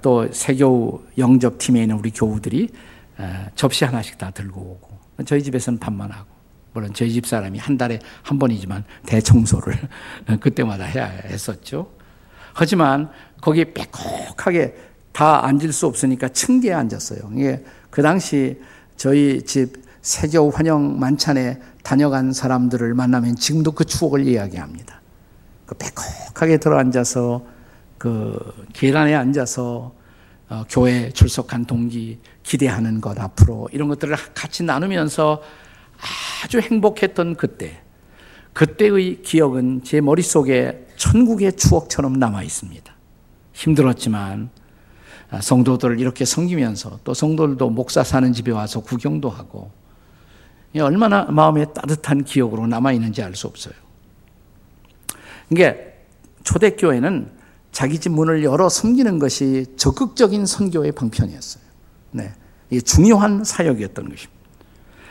또 0.02 0.30
세교 0.30 1.06
영접 1.18 1.58
팀에 1.58 1.82
있는 1.82 1.96
우리 1.96 2.10
교우들이 2.10 2.68
접시 3.54 3.84
하나씩 3.84 4.18
다 4.18 4.30
들고 4.30 4.60
오고 4.60 4.95
저희 5.24 5.42
집에서는 5.42 5.78
밥만 5.78 6.10
하고 6.10 6.26
물론 6.72 6.92
저희 6.92 7.10
집 7.10 7.26
사람이 7.26 7.58
한 7.58 7.78
달에 7.78 7.98
한 8.22 8.38
번이지만 8.38 8.84
대청소를 9.06 9.76
그때마다 10.40 10.84
해야 10.84 11.06
했었죠. 11.06 11.90
하지만 12.52 13.10
거기 13.40 13.72
빼곡하게 13.72 14.74
다 15.12 15.46
앉을 15.46 15.72
수 15.72 15.86
없으니까 15.86 16.28
층계에 16.28 16.74
앉았어요. 16.74 17.30
이게 17.34 17.64
그 17.90 18.02
당시 18.02 18.60
저희 18.96 19.42
집 19.42 19.82
세교 20.02 20.50
환영 20.50 21.00
만찬에 21.00 21.58
다녀간 21.82 22.32
사람들을 22.32 22.94
만나면 22.94 23.36
지금도 23.36 23.72
그 23.72 23.84
추억을 23.84 24.26
이야기합니다. 24.26 25.00
그 25.64 25.74
빼곡하게 25.74 26.58
들어 26.58 26.78
앉아서 26.78 27.44
그 27.98 28.66
계란에 28.72 29.14
앉아서 29.14 29.94
어, 30.48 30.64
교회 30.68 31.10
출석한 31.10 31.64
동기 31.64 32.20
기대하는 32.46 33.00
것 33.00 33.18
앞으로 33.18 33.68
이런 33.72 33.88
것들을 33.88 34.16
같이 34.32 34.62
나누면서 34.62 35.42
아주 36.44 36.60
행복했던 36.60 37.34
그때 37.34 37.82
그때의 38.52 39.20
기억은 39.22 39.82
제 39.82 40.00
머릿속에 40.00 40.86
천국의 40.96 41.56
추억처럼 41.56 42.14
남아 42.14 42.42
있습니다. 42.44 42.94
힘들었지만 43.52 44.48
아, 45.28 45.40
성도들을 45.40 45.98
이렇게 45.98 46.24
섬기면서 46.24 47.00
또 47.02 47.12
성도들도 47.12 47.68
목사 47.70 48.04
사는 48.04 48.32
집에 48.32 48.52
와서 48.52 48.80
구경도 48.80 49.28
하고 49.28 49.72
얼마나 50.78 51.24
마음에 51.24 51.64
따뜻한 51.64 52.24
기억으로 52.24 52.66
남아 52.66 52.92
있는지 52.92 53.22
알 53.22 53.34
수 53.34 53.46
없어요. 53.46 53.74
이게 55.50 55.94
초대교회는 56.44 57.32
자기 57.72 57.98
집 57.98 58.10
문을 58.12 58.44
열어 58.44 58.68
섬기는 58.68 59.18
것이 59.18 59.66
적극적인 59.76 60.46
선교의 60.46 60.92
방편이었어요. 60.92 61.65
네. 62.12 62.32
이게 62.70 62.80
중요한 62.80 63.44
사역이었던 63.44 64.08
것입니다. 64.08 64.36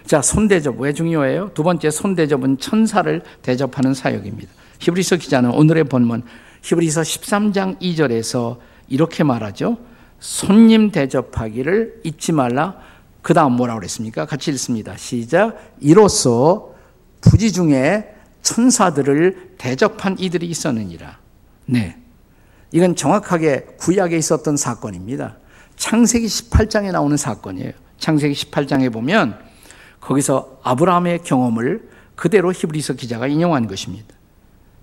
자, 0.06 0.22
손대접 0.22 0.80
왜 0.80 0.94
중요해요? 0.94 1.52
두 1.54 1.64
번째 1.64 1.90
손대접은 1.90 2.60
천사를 2.60 3.22
대접하는 3.42 3.94
사역입니다. 3.94 4.52
히브리서 4.80 5.18
기자는 5.18 5.52
오늘의 5.52 5.86
본문 5.86 6.24
히브리서 6.62 7.02
13장 7.02 7.80
2절에서 7.80 8.58
이렇게 8.88 9.24
말하죠. 9.24 9.78
손님 10.20 10.92
대접하기를 10.92 12.02
잊지 12.04 12.32
말라. 12.32 12.78
그 13.22 13.34
다음 13.34 13.54
뭐라고 13.54 13.80
그랬습니까? 13.80 14.26
같이 14.26 14.52
읽습니다. 14.52 14.96
시작. 14.98 15.58
이로써 15.80 16.74
부지 17.22 17.52
중에 17.52 18.14
천사들을 18.44 19.56
대접한 19.58 20.16
이들이 20.20 20.46
있었느니라. 20.48 21.18
네. 21.66 21.98
이건 22.72 22.96
정확하게 22.96 23.66
구약에 23.80 24.18
있었던 24.18 24.58
사건입니다. 24.58 25.38
창세기 25.78 26.26
18장에 26.26 26.92
나오는 26.92 27.16
사건이에요. 27.18 27.72
창세기 27.98 28.34
18장에 28.34 28.92
보면 28.92 29.40
거기서 30.00 30.60
아브라함의 30.64 31.24
경험을 31.24 31.90
그대로 32.16 32.52
히브리서 32.52 32.94
기자가 32.94 33.28
인용한 33.28 33.68
것입니다. 33.68 34.16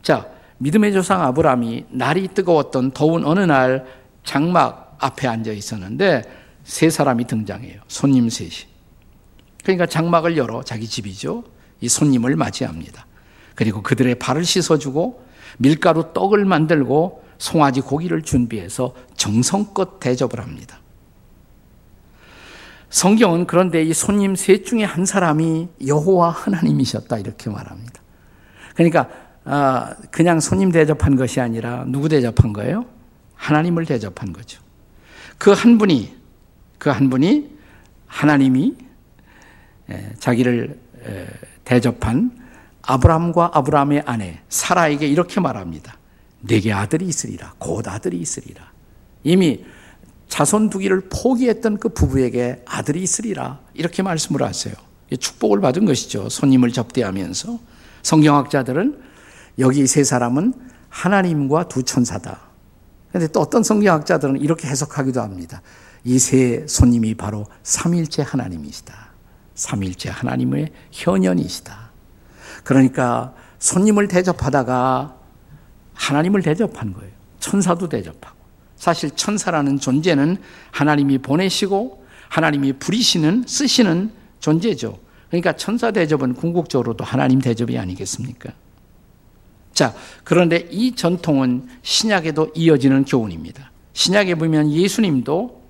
자, 0.03 0.29
믿음의 0.59 0.93
조상 0.93 1.23
아브라함이 1.23 1.87
날이 1.91 2.29
뜨거웠던 2.29 2.93
더운 2.93 3.25
어느 3.25 3.41
날 3.41 3.87
장막 4.25 4.97
앞에 5.01 5.27
앉아 5.27 5.53
있었는데 5.53 6.23
세 6.65 6.91
사람이 6.91 7.27
등장해요. 7.27 7.81
손님 7.89 8.29
셋이. 8.29 8.71
그러니까 9.63 9.87
장막을 9.87 10.37
열어 10.37 10.63
자기 10.63 10.87
집이죠. 10.87 11.45
이 11.81 11.89
손님을 11.89 12.37
맞이합니다. 12.37 13.07
그리고 13.55 13.83
그들의 13.83 14.17
발을 14.17 14.45
씻어주고 14.45 15.25
밀가루 15.59 16.13
떡을 16.13 16.45
만들고 16.45 17.23
송아지 17.39 17.81
고기를 17.81 18.23
준비해서 18.23 18.95
정성껏 19.17 19.99
대접을 19.99 20.41
합니다. 20.41 20.82
성경은 22.93 23.47
그런데 23.47 23.83
이 23.83 23.95
손님 23.95 24.37
셋 24.37 24.67
중에 24.67 24.85
한 24.85 25.07
사람이 25.07 25.69
여호와 25.87 26.29
하나님이셨다 26.29 27.19
이렇게 27.19 27.49
말합니다. 27.49 28.03
그러니까 28.75 29.09
아, 29.45 29.95
그냥 30.11 30.41
손님 30.41 30.71
대접한 30.71 31.17
것이 31.17 31.41
아니라 31.41 31.85
누구 31.89 32.11
대접한 32.11 32.53
거예요? 32.53 32.85
하나님을 33.35 33.87
대접한 33.87 34.33
거죠. 34.33 34.61
그 35.39 35.53
한 35.53 35.79
분이 35.79 36.15
그 36.79 36.91
한 36.91 37.09
분이 37.09 37.51
하나님이 38.07 38.77
자기를 40.19 40.79
대접한 41.65 42.31
아브라함과 42.83 43.53
아브라함의 43.55 44.03
아내 44.05 44.41
사라에게 44.51 45.07
이렇게 45.07 45.41
말합니다. 45.41 45.97
내게 46.41 46.73
아들이 46.75 47.07
있으리라. 47.07 47.55
곧 47.59 47.89
아들이 47.89 48.19
있으리라. 48.19 48.71
이미 49.25 49.65
자손 50.33 50.71
두기를 50.71 51.11
포기했던 51.11 51.77
그 51.77 51.91
부부에게 51.91 52.63
아들이 52.65 53.03
있으리라. 53.03 53.61
이렇게 53.75 54.03
말씀을 54.03 54.43
하세요. 54.43 54.75
축복을 55.21 55.61
받은 55.61 55.85
것이죠. 55.85 56.31
손님을 56.31 56.73
접대하면서. 56.73 57.59
성경학자들은 58.03 58.99
여기 59.59 59.87
세 59.87 60.03
사람은 60.03 60.55
하나님과 60.89 61.69
두 61.69 61.83
천사다. 61.83 62.41
그런데 63.11 63.31
또 63.31 63.41
어떤 63.41 63.63
성경학자들은 63.63 64.41
이렇게 64.41 64.69
해석하기도 64.69 65.21
합니다. 65.21 65.61
이 66.03 66.19
세 66.19 66.65
손님이 66.67 67.15
바로 67.15 67.45
삼일째 67.63 68.23
하나님이시다. 68.27 68.95
삼일째 69.55 70.09
하나님의 70.09 70.73
현현이시다. 70.93 71.91
그러니까 72.65 73.35
손님을 73.59 74.09
대접하다가 74.09 75.15
하나님을 75.93 76.41
대접한 76.41 76.95
거예요. 76.95 77.13
천사도 77.39 77.91
대접하고. 77.91 78.42
사실 78.83 79.13
천사라는 79.13 79.79
존재는 79.79 80.39
하나님이 80.73 81.19
보내시고 81.19 82.05
하나님이 82.29 82.73
부리시는 82.73 83.45
쓰시는 83.47 84.11
존재죠. 84.41 84.99
그러니까 85.29 85.53
천사 85.53 85.93
대접은 85.93 86.35
궁극적으로도 86.35 87.05
하나님 87.05 87.41
대접이 87.41 87.79
아니겠습니까? 87.79 88.53
자, 89.73 89.95
그런데 90.25 90.67
이 90.73 90.97
전통은 90.97 91.69
신약에도 91.83 92.51
이어지는 92.57 93.05
교훈입니다. 93.05 93.71
신약에 93.93 94.35
보면 94.35 94.73
예수님도 94.73 95.63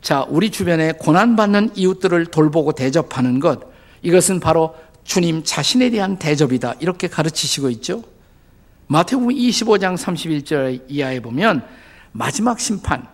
자, 0.00 0.24
우리 0.28 0.50
주변에 0.50 0.92
고난받는 0.92 1.70
이웃들을 1.74 2.26
돌보고 2.26 2.74
대접하는 2.74 3.40
것, 3.40 3.58
이것은 4.02 4.38
바로 4.38 4.76
주님 5.02 5.42
자신에 5.42 5.90
대한 5.90 6.16
대접이다. 6.16 6.76
이렇게 6.78 7.08
가르치시고 7.08 7.70
있죠. 7.70 8.04
마태복음 8.86 9.34
25장 9.34 9.96
31절 9.96 10.84
이하에 10.88 11.18
보면 11.18 11.66
마지막 12.12 12.60
심판, 12.60 13.06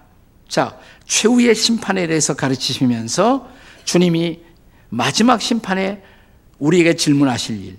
자, 0.49 0.79
최후의 1.07 1.55
심판에 1.55 2.07
대해서 2.07 2.35
가르치시면서 2.35 3.49
주님이 3.85 4.41
마지막 4.91 5.41
심판에 5.41 6.03
우리에게 6.59 6.95
질문하실 6.95 7.65
일. 7.65 7.79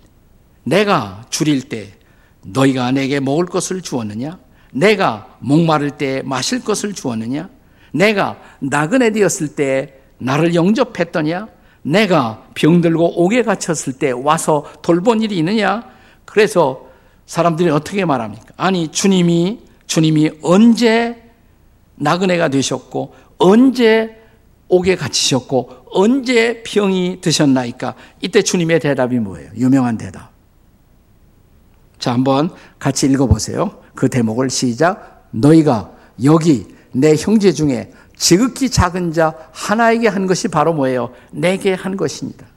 내가 0.64 1.26
줄일 1.30 1.70
때 1.70 1.94
너희가 2.42 2.92
내게 2.92 3.20
먹을 3.20 3.46
것을 3.46 3.82
주었느냐? 3.82 4.40
내가 4.74 5.38
목마를 5.40 5.92
때 5.92 6.22
마실 6.26 6.64
것을 6.64 6.94
주었느냐? 6.94 7.50
내가 7.92 8.40
나그네 8.60 9.12
되었을 9.12 9.56
때 9.56 10.00
나를 10.18 10.56
영접했더냐? 10.56 11.48
내가 11.84 12.48
병들고 12.56 13.24
옥에 13.24 13.44
갇혔을 13.44 13.94
때 13.94 14.12
와서 14.12 14.66
돌본 14.82 15.22
일이 15.22 15.38
있느냐? 15.38 15.84
그래서 16.26 16.88
사람들이 17.26 17.70
어떻게 17.70 18.04
말합니까? 18.06 18.54
아니, 18.58 18.88
주님이 18.88 19.60
주님이 19.94 20.32
언제 20.42 21.22
나그네가 21.98 22.48
되셨고 22.48 23.14
언제 23.38 24.20
옥에 24.68 24.96
갇히셨고 24.96 25.86
언제 25.92 26.64
병이 26.64 27.20
드셨나이까? 27.22 27.94
이때 28.20 28.42
주님의 28.42 28.80
대답이 28.80 29.20
뭐예요? 29.20 29.52
유명한 29.56 30.00
대답. 30.00 30.32
자, 32.00 32.12
한번 32.12 32.50
같이 32.80 33.06
읽어 33.06 33.28
보세요. 33.28 33.84
그 33.94 34.10
대목을 34.10 34.50
시작. 34.50 35.28
너희가 35.30 35.92
여기 36.24 36.66
내 36.92 37.16
형제 37.16 37.52
중에 37.52 37.94
지극히 38.16 38.72
작은 38.72 39.14
자 39.14 39.36
하나에게 39.52 40.08
한 40.08 40.26
것이 40.26 40.48
바로 40.48 40.74
뭐예요? 40.74 41.14
내게 41.32 41.76
한 41.76 41.98
것입니다. 41.98 42.48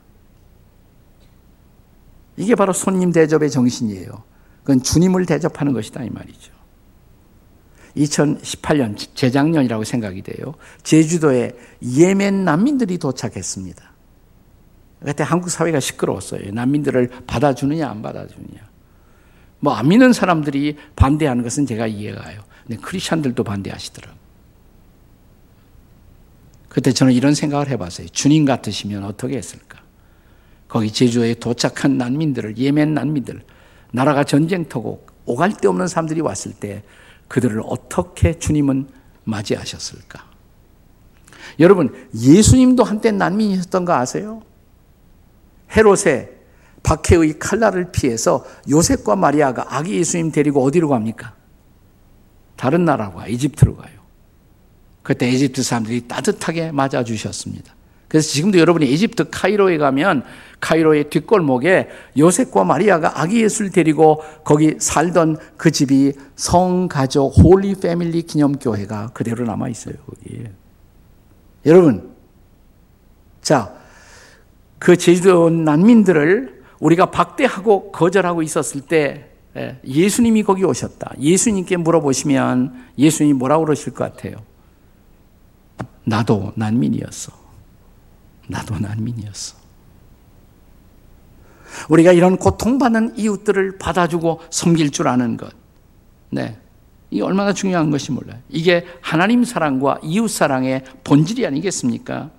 이게 2.35 2.55
바로 2.55 2.73
손님 2.73 3.11
대접의 3.11 3.51
정신이에요. 3.51 4.23
그건 4.63 4.81
주님을 4.81 5.27
대접하는 5.27 5.73
것이다 5.73 6.03
이 6.03 6.09
말이죠. 6.09 6.56
2018년 7.97 8.95
재작년이라고 9.15 9.83
생각이 9.83 10.21
돼요. 10.21 10.53
제주도에 10.83 11.51
예멘 11.83 12.45
난민들이 12.45 12.97
도착했습니다. 12.97 13.91
그때 15.03 15.23
한국 15.23 15.49
사회가 15.49 15.79
시끄러웠어요. 15.79 16.51
난민들을 16.51 17.09
받아주느냐 17.27 17.87
안 17.87 18.01
받아주느냐. 18.01 18.67
뭐 19.59 19.73
안 19.73 19.87
믿는 19.87 20.13
사람들이 20.13 20.77
반대하는 20.95 21.43
것은 21.43 21.65
제가 21.65 21.87
이해가 21.87 22.21
가요. 22.21 22.41
근데 22.65 22.81
크리스천들도 22.81 23.43
반대하시더라고요. 23.43 24.17
그때 26.69 26.91
저는 26.91 27.13
이런 27.13 27.33
생각을 27.33 27.69
해봤어요. 27.69 28.07
주님 28.09 28.45
같으시면 28.45 29.03
어떻게 29.03 29.37
했을까? 29.37 29.81
거기 30.67 30.91
제주에 30.91 31.33
도착한 31.35 31.97
난민들을, 31.97 32.57
예멘 32.57 32.93
난민들, 32.93 33.41
나라가 33.91 34.23
전쟁터고 34.23 35.07
오갈 35.25 35.53
데 35.53 35.67
없는 35.67 35.87
사람들이 35.87 36.21
왔을 36.21 36.53
때 36.53 36.83
그들을 37.27 37.61
어떻게 37.65 38.37
주님은 38.37 38.89
맞이하셨을까? 39.23 40.25
여러분, 41.59 41.93
예수님도 42.15 42.83
한때 42.83 43.11
난민이셨던 43.11 43.85
거 43.85 43.93
아세요? 43.93 44.41
헤롯의 45.75 46.37
박해의 46.83 47.39
칼날을 47.39 47.91
피해서 47.91 48.45
요셉과 48.69 49.15
마리아가 49.15 49.65
아기 49.69 49.95
예수님 49.95 50.31
데리고 50.31 50.63
어디로 50.63 50.87
갑니까? 50.89 51.35
다른 52.55 52.85
나라로 52.85 53.13
가, 53.13 53.27
이집트로 53.27 53.75
가요. 53.75 53.97
그때 55.03 55.29
이집트 55.29 55.63
사람들이 55.63 56.07
따뜻하게 56.07 56.71
맞아주셨습니다. 56.71 57.76
그래서 58.07 58.29
지금도 58.29 58.57
여러분이 58.57 58.89
이집트 58.91 59.29
카이로에 59.29 59.77
가면 59.77 60.23
카이로의 60.59 61.09
뒷골목에 61.09 61.89
요셉과 62.17 62.63
마리아가 62.63 63.21
아기 63.21 63.43
예수를 63.43 63.71
데리고 63.71 64.23
거기 64.43 64.75
살던 64.79 65.37
그 65.57 65.71
집이 65.71 66.13
성가족 66.35 67.37
Holy 67.37 67.75
Family 67.75 68.21
기념교회가 68.23 69.11
그대로 69.13 69.45
남아 69.45 69.69
있어요. 69.69 69.95
거기. 70.05 70.45
여러분, 71.65 72.11
자, 73.41 73.73
그 74.79 74.95
제주도 74.95 75.49
난민들을 75.49 76.63
우리가 76.79 77.11
박대하고 77.11 77.91
거절하고 77.91 78.41
있었을 78.41 78.81
때 78.81 79.29
예, 79.55 79.79
예수님이 79.85 80.43
거기 80.43 80.63
오셨다. 80.63 81.13
예수님께 81.19 81.77
물어보시면 81.77 82.91
예수님이 82.97 83.33
뭐라고 83.33 83.65
그러실 83.65 83.93
것 83.93 84.03
같아요? 84.03 84.37
나도 86.03 86.53
난민이었어. 86.55 87.46
나도 88.47 88.79
난민이었어. 88.79 89.57
우리가 91.89 92.11
이런 92.11 92.37
고통받는 92.37 93.17
이웃들을 93.17 93.77
받아주고 93.77 94.41
섬길 94.49 94.91
줄 94.91 95.07
아는 95.07 95.37
것. 95.37 95.51
네. 96.29 96.57
이게 97.09 97.21
얼마나 97.23 97.53
중요한 97.53 97.89
것이 97.89 98.11
몰라요. 98.11 98.39
이게 98.49 98.85
하나님 99.01 99.43
사랑과 99.43 99.99
이웃 100.03 100.27
사랑의 100.27 100.83
본질이 101.03 101.45
아니겠습니까? 101.45 102.31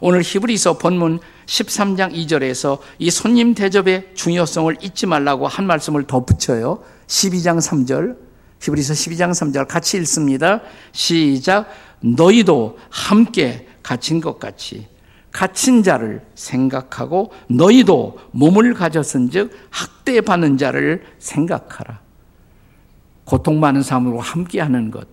오늘 0.00 0.22
히브리서 0.22 0.78
본문 0.78 1.20
13장 1.46 2.12
2절에서 2.14 2.78
이 2.98 3.10
손님 3.10 3.54
대접의 3.54 4.12
중요성을 4.14 4.78
잊지 4.82 5.06
말라고 5.06 5.46
한 5.46 5.66
말씀을 5.66 6.06
더 6.06 6.24
붙여요. 6.24 6.82
12장 7.06 7.58
3절. 7.58 8.16
히브리서 8.62 8.94
12장 8.94 9.30
3절 9.30 9.68
같이 9.68 9.98
읽습니다. 9.98 10.62
시작. 10.92 11.68
너희도 12.00 12.78
함께 12.88 13.68
갇힌 13.82 14.22
것 14.22 14.38
같이 14.38 14.86
갇힌 15.34 15.82
자를 15.82 16.24
생각하고 16.36 17.32
너희도 17.48 18.18
몸을 18.30 18.72
가졌은즉 18.72 19.50
학대받는 19.68 20.58
자를 20.58 21.02
생각하라. 21.18 21.98
고통받는 23.24 23.82
삶으로 23.82 24.20
함께하는 24.20 24.92
것 24.92 25.08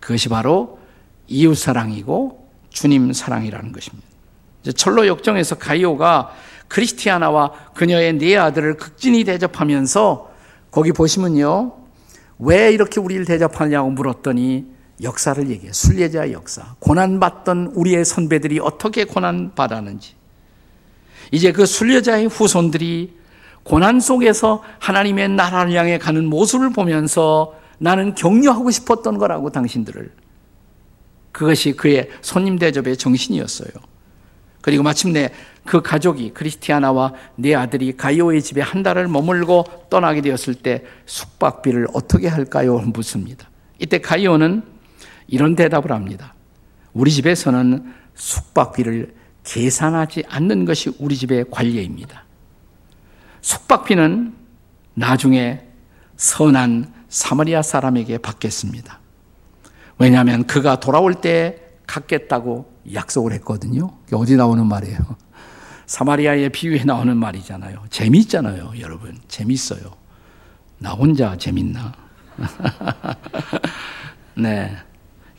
그것이 0.00 0.28
바로 0.28 0.80
이웃 1.28 1.54
사랑이고 1.54 2.50
주님 2.70 3.12
사랑이라는 3.12 3.70
것입니다. 3.70 4.04
철로 4.74 5.06
역정에서 5.06 5.54
가이오가 5.58 6.32
크리스티아나와 6.66 7.52
그녀의 7.72 8.14
네 8.14 8.36
아들을 8.36 8.76
극진히 8.76 9.22
대접하면서 9.22 10.28
거기 10.72 10.90
보시면요. 10.90 11.72
왜 12.40 12.72
이렇게 12.72 12.98
우리를 12.98 13.24
대접하냐고 13.24 13.90
물었더니 13.90 14.75
역사를 15.02 15.48
얘기해. 15.48 15.72
순례자의 15.72 16.32
역사. 16.32 16.74
고난받던 16.78 17.72
우리의 17.74 18.04
선배들이 18.04 18.60
어떻게 18.60 19.04
고난받았는지. 19.04 20.14
이제 21.32 21.52
그 21.52 21.66
순례자의 21.66 22.26
후손들이 22.26 23.16
고난 23.62 24.00
속에서 24.00 24.62
하나님의 24.78 25.30
나라를 25.30 25.72
향해 25.72 25.98
가는 25.98 26.24
모습을 26.24 26.70
보면서 26.70 27.54
나는 27.78 28.14
격려하고 28.14 28.70
싶었던 28.70 29.18
거라고 29.18 29.50
당신들을. 29.50 30.12
그것이 31.32 31.72
그의 31.72 32.08
손님 32.22 32.58
대접의 32.58 32.96
정신이었어요. 32.96 33.68
그리고 34.62 34.82
마침내 34.82 35.30
그 35.64 35.82
가족이 35.82 36.32
크리스티아나와 36.32 37.12
네 37.36 37.54
아들이 37.54 37.96
가이오의 37.96 38.42
집에 38.42 38.62
한 38.62 38.82
달을 38.82 39.08
머물고 39.08 39.64
떠나게 39.90 40.22
되었을 40.22 40.54
때 40.54 40.84
숙박비를 41.04 41.88
어떻게 41.92 42.28
할까요? 42.28 42.78
묻습니다. 42.78 43.50
이때 43.78 44.00
가이오는 44.00 44.62
이런 45.28 45.56
대답을 45.56 45.92
합니다. 45.92 46.34
우리 46.92 47.10
집에서는 47.10 47.92
숙박비를 48.14 49.14
계산하지 49.44 50.24
않는 50.28 50.64
것이 50.64 50.92
우리 50.98 51.16
집의 51.16 51.46
관례입니다. 51.50 52.24
숙박비는 53.42 54.34
나중에 54.94 55.62
선한 56.16 56.92
사마리아 57.08 57.62
사람에게 57.62 58.18
받겠습니다. 58.18 58.98
왜냐하면 59.98 60.46
그가 60.46 60.80
돌아올 60.80 61.14
때 61.14 61.62
갖겠다고 61.86 62.72
약속을 62.92 63.32
했거든요. 63.34 63.92
어디 64.12 64.36
나오는 64.36 64.66
말이에요? 64.66 64.98
사마리아의 65.86 66.50
비유에 66.50 66.84
나오는 66.84 67.16
말이잖아요. 67.16 67.84
재미있잖아요, 67.90 68.72
여러분. 68.80 69.16
재밌어요. 69.28 69.94
나 70.78 70.90
혼자 70.90 71.36
재밌나? 71.36 71.92
네. 74.34 74.76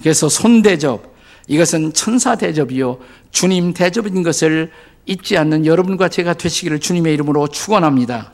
그래서 0.02 0.30
손대접, 0.30 1.16
이것은 1.48 1.94
천사 1.94 2.36
대접이요. 2.36 3.00
주님 3.32 3.74
대접인 3.74 4.24
것을 4.24 4.72
잊지 5.06 5.38
않는 5.38 5.66
여러분과 5.66 6.10
제가 6.10 6.34
되시기를 6.34 6.80
주님의 6.80 7.14
이름으로 7.14 7.48
축원합니다. 7.48 8.34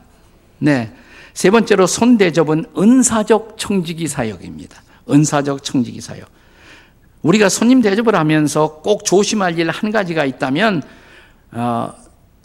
네. 0.60 0.94
세 1.34 1.50
번째로 1.52 1.88
손대접은 1.88 2.66
은사적 2.78 3.58
청지기 3.58 4.08
사역입니다. 4.08 4.82
은사적 5.10 5.64
청지기 5.64 6.02
사역. 6.02 6.28
우리가 7.22 7.50
손님 7.50 7.82
대접을 7.82 8.16
하면서 8.16 8.82
꼭 8.82 9.06
조심할 9.06 9.58
일 9.58 9.70
한 9.70 9.92
가지가 9.92 10.26
있다면 10.26 10.84
어, 11.52 11.94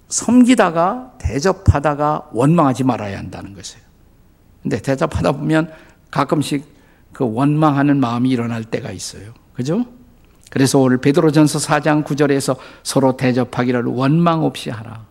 섬기다가 0.08 1.12
대접하다가 1.18 2.28
원망하지 2.32 2.84
말아야 2.84 3.18
한다는 3.18 3.54
것이에요. 3.54 3.82
근데 4.62 4.80
대접하다 4.80 5.32
보면 5.32 5.70
가끔씩 6.10 6.64
그 7.12 7.24
원망하는 7.30 7.98
마음이 8.00 8.30
일어날 8.30 8.64
때가 8.64 8.90
있어요. 8.90 9.32
그죠? 9.54 9.84
그래서 10.50 10.78
오늘 10.78 10.98
베드로전서 10.98 11.58
4장 11.58 12.04
9절에서 12.04 12.56
서로 12.82 13.16
대접하기를 13.16 13.84
원망 13.84 14.44
없이 14.44 14.70
하라. 14.70 15.06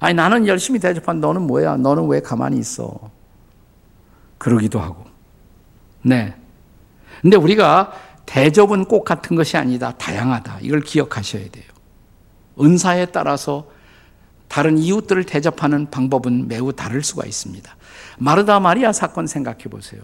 아니 0.00 0.14
나는 0.14 0.46
열심히 0.46 0.80
대접한 0.80 1.20
너는 1.20 1.42
뭐야? 1.42 1.76
너는 1.76 2.08
왜 2.08 2.20
가만히 2.20 2.58
있어? 2.58 3.10
그러기도 4.38 4.80
하고. 4.80 5.04
네. 6.02 6.34
근데 7.20 7.36
우리가 7.36 7.92
대접은 8.24 8.86
꼭 8.86 9.04
같은 9.04 9.36
것이 9.36 9.56
아니다. 9.56 9.92
다양하다. 9.98 10.60
이걸 10.62 10.80
기억하셔야 10.80 11.48
돼요. 11.50 11.64
은사에 12.58 13.06
따라서 13.06 13.68
다른 14.48 14.78
이웃들을 14.78 15.24
대접하는 15.24 15.90
방법은 15.90 16.48
매우 16.48 16.72
다를 16.72 17.02
수가 17.04 17.26
있습니다. 17.26 17.76
마르다 18.18 18.58
마리아 18.58 18.92
사건 18.92 19.26
생각해 19.26 19.64
보세요. 19.64 20.02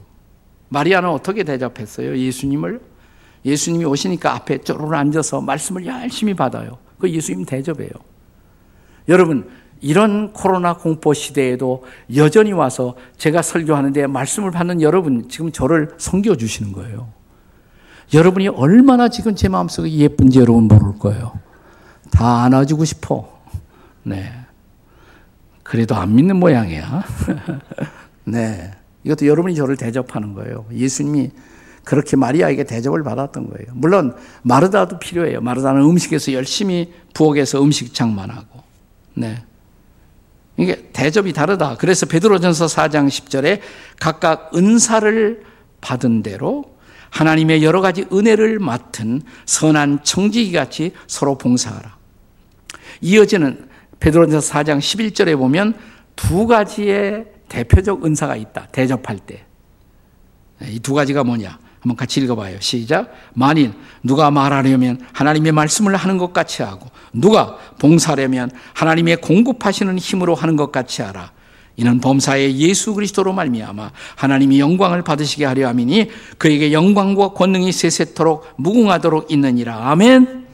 마리아는 0.69 1.09
어떻게 1.09 1.45
대접했어요? 1.45 2.17
예수님을? 2.17 2.81
예수님이 3.45 3.85
오시니까 3.85 4.35
앞에 4.35 4.59
쪼르르 4.59 4.97
앉아서 4.97 5.41
말씀을 5.41 5.87
열심히 5.87 6.35
받아요. 6.35 6.79
그 6.99 7.09
예수님 7.09 7.45
대접해요. 7.45 7.91
여러분, 9.09 9.49
이런 9.81 10.33
코로나 10.33 10.75
공포 10.75 11.15
시대에도 11.15 11.85
여전히 12.17 12.53
와서 12.53 12.97
제가 13.19 13.43
설교하는데 13.43 14.07
말씀을 14.09 14.51
받는 14.51 14.83
여러분, 14.83 15.29
지금 15.29 15.53
저를 15.53 15.91
섬겨주시는 15.99 16.73
거예요. 16.73 17.13
여러분이 18.15 18.49
얼마나 18.49 19.09
지금 19.09 19.35
제 19.35 19.49
마음속에 19.49 19.91
예쁜지 19.91 20.41
여러분 20.41 20.65
모를 20.65 20.99
거예요. 20.99 21.39
다 22.11 22.45
안아주고 22.45 22.85
싶어. 22.85 23.41
네. 24.03 24.33
그래도 25.63 25.97
안 25.97 26.15
믿는 26.15 26.37
모양이야. 26.37 27.05
네. 28.25 28.73
이것도 29.07 29.27
여러분이 29.27 29.55
저를 29.55 29.77
대접하는 29.77 30.35
거예요. 30.35 30.67
예수님이 30.73 31.31
그렇게 31.85 32.17
마리아에게 32.17 32.65
대접을 32.65 33.05
받았던 33.05 33.49
거예요. 33.49 33.69
물론 33.75 34.17
마르다도 34.43 34.99
필요해요. 34.99 35.41
마르다는 35.41 35.83
음식에서 35.83 36.33
열심히 36.33 36.93
부엌에서 37.15 37.63
음식 37.63 37.95
장만하고. 37.95 38.61
네. 39.15 39.45
이게 40.57 40.89
대접이 40.93 41.33
다르다. 41.33 41.77
그래서 41.77 42.07
베드로전서 42.07 42.67
4장 42.67 43.07
10절에 43.07 43.61
각각 44.01 44.51
은사를 44.57 45.45
받은 45.81 46.25
대로 46.25 46.65
하나님의 47.11 47.63
여러 47.63 47.81
가지 47.81 48.07
은혜를 48.13 48.59
맡은 48.59 49.23
선한 49.45 50.03
청지기 50.03 50.51
같이 50.51 50.93
서로 51.07 51.39
봉사하라. 51.39 51.97
이어지는 53.03 53.69
베드로전서 54.01 54.53
4장 54.53 54.79
11절에 54.79 55.39
보면 55.39 55.75
두 56.17 56.49
가지의 56.49 57.36
대표적 57.49 58.05
은사가 58.05 58.37
있다. 58.37 58.67
대접할 58.73 59.19
때. 59.19 59.45
이 60.63 60.81
두 60.81 60.95
가지가 60.95 61.25
뭐냐? 61.25 61.59
한번 61.81 61.97
같이 61.97 62.21
읽어봐요. 62.21 62.59
시작. 62.61 63.13
만일 63.35 63.73
누가 64.03 64.31
말하려면 64.31 65.01
하나님의 65.13 65.53
말씀을 65.53 65.95
하는 65.95 66.19
것 66.19 66.33
같이 66.33 66.63
하고 66.63 66.89
누가 67.13 67.57
봉사하려면 67.79 68.51
하나님의 68.75 69.19
공급하시는 69.21 69.97
힘으로 69.99 70.35
하는 70.35 70.57
것 70.57 70.73
같이 70.73 71.03
하라. 71.03 71.33
이는 71.77 72.01
범사의 72.01 72.59
예수 72.59 72.95
그리스도로 72.95 73.35
말미암아 73.35 73.93
하나님이 74.17 74.59
영광을 74.59 75.03
받으시게 75.03 75.45
하려 75.45 75.69
함이니 75.69 76.11
그에게 76.39 76.73
영광과 76.73 77.35
권능이 77.35 77.71
세세토록 77.71 78.55
무궁하도록 78.57 79.31
있느니라. 79.31 79.91
아멘. 79.91 80.47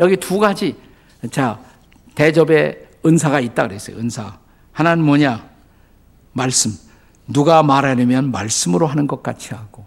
여기 0.00 0.16
두 0.16 0.38
가지 0.38 0.74
자 1.30 1.60
대접의 2.16 2.86
은사가 3.06 3.40
있다 3.40 3.68
그랬어요. 3.68 3.96
은사. 3.96 4.38
하나는 4.72 5.04
뭐냐? 5.04 5.49
말씀. 6.32 6.72
누가 7.26 7.62
말하려면 7.62 8.30
말씀으로 8.30 8.86
하는 8.86 9.06
것 9.06 9.22
같이 9.22 9.54
하고. 9.54 9.84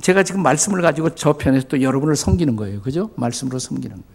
제가 0.00 0.24
지금 0.24 0.42
말씀을 0.42 0.82
가지고 0.82 1.14
저 1.14 1.34
편에서 1.34 1.68
또 1.68 1.80
여러분을 1.80 2.16
섬기는 2.16 2.56
거예요. 2.56 2.80
그죠? 2.80 3.10
말씀으로 3.16 3.58
섬기는 3.58 3.96
거예요. 3.96 4.14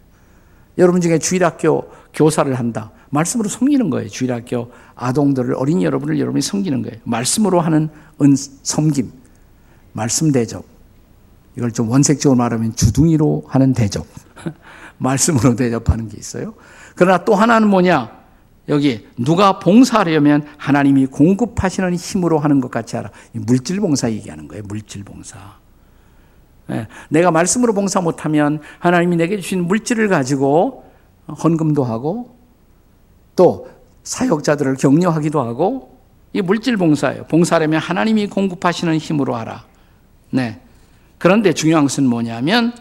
여러분 0.78 1.02
중에 1.02 1.20
주일학교 1.20 1.90
교사를 2.14 2.54
한다. 2.54 2.92
말씀으로 3.10 3.50
섬기는 3.50 3.90
거예요. 3.90 4.10
주일학교 4.10 4.72
아동들을, 4.96 5.56
어린이 5.56 5.84
여러분을 5.86 6.20
여러분이 6.20 6.42
섬기는 6.42 6.82
거예요. 6.82 7.00
말씀으로 7.04 7.60
하는 7.60 7.90
은, 8.22 8.36
섬김. 8.36 9.12
말씀 9.94 10.32
대접. 10.32 10.64
이걸 11.58 11.72
좀 11.72 11.90
원색적으로 11.90 12.38
말하면 12.38 12.76
주둥이로 12.76 13.46
하는 13.48 13.74
대접. 13.74 14.06
말씀으로 14.98 15.56
대접하는 15.56 16.08
게 16.08 16.18
있어요. 16.18 16.54
그러나 16.96 17.24
또 17.26 17.36
하나는 17.36 17.68
뭐냐? 17.68 18.19
여기 18.70 19.08
누가 19.18 19.60
봉사하려면 19.60 20.48
하나님이 20.58 21.08
공급하시는 21.08 21.96
힘으로 21.96 22.40
하는 22.40 22.62
것 22.62 22.70
같이 22.72 22.96
하라. 22.96 23.10
물질 23.34 23.80
봉사 23.80 24.12
얘기하는 24.12 24.48
거예요. 24.48 24.64
물질 24.68 25.04
봉사. 25.04 25.38
예, 26.70 26.88
내가 27.10 27.32
말씀으로 27.32 27.74
봉사 27.74 28.00
못하면 28.00 28.62
하나님이 28.78 29.16
내게 29.16 29.38
주신 29.38 29.66
물질을 29.66 30.08
가지고 30.08 30.86
헌금도 31.44 31.84
하고 31.84 32.38
또 33.36 33.68
사역자들을 34.04 34.76
격려하기도 34.76 35.42
하고 35.42 35.98
이 36.34 36.42
물질 36.42 36.78
봉사예요. 36.78 37.24
봉사하려면 37.24 37.82
하나님이 37.82 38.28
공급하시는 38.28 38.96
힘으로 38.98 39.36
하라. 39.36 39.66
네. 40.30 40.62
그런데 41.18 41.54
중요한 41.54 41.86
것은 41.86 42.06
뭐냐면 42.06 42.74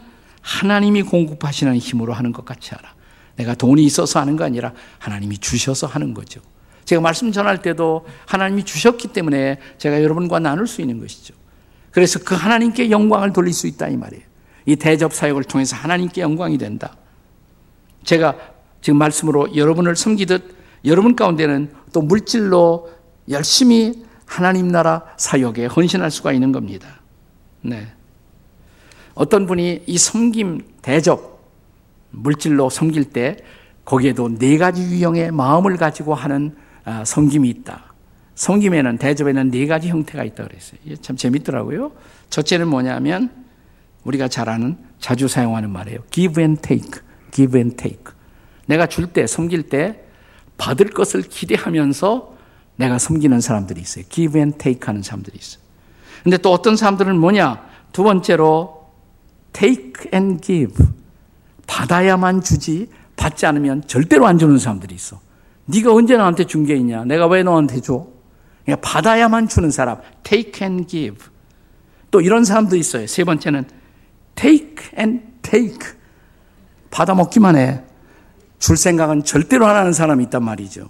하나님이 0.43 1.03
공급하시는 1.03 1.77
힘으로 1.79 2.13
하는 2.13 2.33
것 2.33 2.45
같이 2.45 2.75
하라. 2.75 2.98
내가 3.39 3.55
돈이 3.55 3.85
있어서 3.85 4.21
하는 4.21 4.37
거 4.37 4.45
아니라 4.45 4.73
하나님이 4.99 5.39
주셔서 5.39 5.87
하는 5.87 6.13
거죠. 6.13 6.41
제가 6.85 7.01
말씀 7.01 7.31
전할 7.31 7.63
때도 7.63 8.07
하나님이 8.27 8.65
주셨기 8.65 9.09
때문에 9.09 9.59
제가 9.79 10.03
여러분과 10.03 10.41
나눌 10.41 10.67
수 10.67 10.81
있는 10.81 10.99
것이죠. 10.99 11.35
그래서 11.93 12.19
그 12.19 12.35
하나님께 12.35 12.91
영광을 12.91 13.33
돌릴 13.33 13.53
수 13.53 13.67
있다 13.67 13.89
이 13.89 13.97
말이에요. 13.97 14.25
이 14.67 14.77
대접 14.77 15.15
사역을 15.15 15.45
통해서 15.45 15.77
하나님께 15.77 16.21
영광이 16.21 16.59
된다. 16.59 16.97
제가 18.05 18.37
지금 18.81 18.99
말씀으로 18.99 19.55
여러분을 19.55 19.97
섬기듯 19.97 20.57
여러분 20.85 21.15
가운데는 21.15 21.73
또 21.93 22.03
물질로 22.03 22.91
열심히 23.29 24.05
하나님 24.27 24.69
나라 24.69 25.05
사역에 25.17 25.67
헌신할 25.67 26.11
수가 26.11 26.33
있는 26.33 26.53
겁니다. 26.53 27.01
네. 27.63 27.87
어떤 29.15 29.47
분이 29.47 29.83
이 29.87 29.99
섬김 29.99 30.63
대접 30.83 31.38
물질로 32.11 32.71
섬길 32.71 33.07
때 33.11 33.37
거기에도 33.85 34.29
네 34.29 34.59
가지 34.59 34.83
유형의 34.83 35.33
마음을 35.33 35.77
가지고 35.77 36.15
하는 36.15 36.55
아, 36.85 37.05
섬김이 37.05 37.49
있다. 37.49 37.95
섬김에는 38.35 38.99
대접에는 38.99 39.51
네 39.51 39.67
가지 39.67 39.89
형태가 39.89 40.25
있다 40.25 40.45
그랬어요. 40.45 40.79
참 41.01 41.17
재밌더라고요. 41.17 41.93
첫째는 42.31 42.69
뭐냐면 42.69 43.31
우리가 44.05 44.29
잘 44.29 44.49
아는 44.49 44.79
자주 45.01 45.29
사용하는 45.29 45.71
말이에요. 45.71 46.01
give 46.11 46.41
and 46.43 46.63
take. 46.63 47.01
give 47.31 47.59
and 47.59 47.77
take. 47.77 48.05
내가 48.67 48.87
줄 48.87 49.09
때, 49.09 49.27
섬길 49.27 49.65
때 49.65 50.05
받을 50.57 50.91
것을 50.91 51.23
기대하면서 51.23 52.37
내가 52.77 52.99
섬기는 52.99 53.41
사람들이 53.41 53.81
있어요. 53.81 54.05
give 54.09 54.39
and 54.39 54.59
take 54.59 54.87
하는 54.87 55.03
사람들이 55.03 55.37
있어요. 55.39 55.63
근데 56.23 56.37
또 56.37 56.53
어떤 56.53 56.77
사람들은 56.77 57.19
뭐냐? 57.19 57.67
두 57.93 58.03
번째로 58.03 58.87
take 59.53 60.11
and 60.15 60.41
give. 60.41 60.75
받아야만 61.69 62.43
주지 62.43 62.89
받지 63.15 63.47
않으면 63.47 63.87
절대로 63.87 64.27
안 64.27 64.39
주는 64.39 64.59
사람들이 64.59 64.95
있어. 64.97 65.21
네가 65.67 65.93
언제 65.93 66.17
나한테 66.17 66.45
준 66.45 66.67
게 66.67 66.75
있냐? 66.77 67.05
내가 67.05 67.27
왜 67.29 67.43
너한테 67.45 67.81
줘? 67.81 68.07
그러니까 68.65 68.89
받아야만 68.89 69.49
주는 69.49 69.71
사람, 69.71 69.99
take 70.25 70.67
and 70.67 70.87
give. 70.89 71.27
또 72.11 72.21
이런 72.21 72.45
사람도 72.45 72.75
있어요. 72.75 73.07
세 73.07 73.23
번째는 73.23 73.65
take 74.35 74.77
and 74.99 75.23
take. 75.43 75.79
받아 76.91 77.15
먹기만 77.15 77.55
해. 77.57 77.83
줄 78.59 78.77
생각은 78.77 79.23
절대로 79.25 79.67
안 79.67 79.77
하는 79.77 79.93
사람이 79.93 80.25
있단 80.25 80.43
말이죠. 80.43 80.89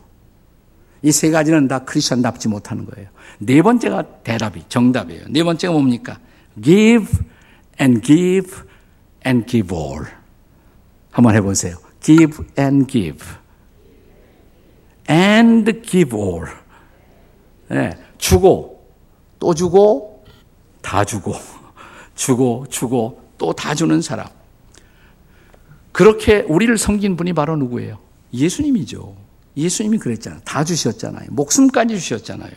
이 1.03 1.11
세 1.12 1.31
가지는 1.31 1.69
다 1.69 1.81
크리스천답지 1.81 2.49
못하는 2.49 2.85
거예요. 2.87 3.09
네 3.41 3.62
번째가 3.62 4.03
대답이 4.25 4.64
정답이에요. 4.69 5.25
네 5.31 5.43
번째가 5.45 5.73
뭡니까? 5.73 6.19
give 6.62 7.07
and 7.81 8.01
give 8.07 8.57
and 9.27 9.47
give 9.47 9.77
all. 9.77 10.05
한번 11.18 11.35
해보세요. 11.35 11.76
give 12.00 12.44
and 12.57 12.87
give. 12.87 13.26
and 15.11 15.83
give 15.83 16.16
all. 16.16 16.46
네, 17.68 17.90
주고, 18.18 18.88
또 19.40 19.52
주고, 19.52 20.24
다 20.81 21.04
주고, 21.04 21.35
주고, 22.14 22.66
주고, 22.70 23.20
또 23.37 23.52
다 23.52 23.74
주는 23.74 24.00
사람. 24.00 24.28
그렇게 25.90 26.44
우리를 26.48 26.78
섬긴 26.78 27.16
분이 27.16 27.33
바로 27.33 27.57
누구예요? 27.57 27.98
예수님이죠. 28.33 29.16
예수님이 29.57 29.98
그랬잖아요. 29.98 30.40
다 30.44 30.62
주셨잖아요. 30.62 31.31
목숨까지 31.31 31.98
주셨잖아요. 31.98 32.52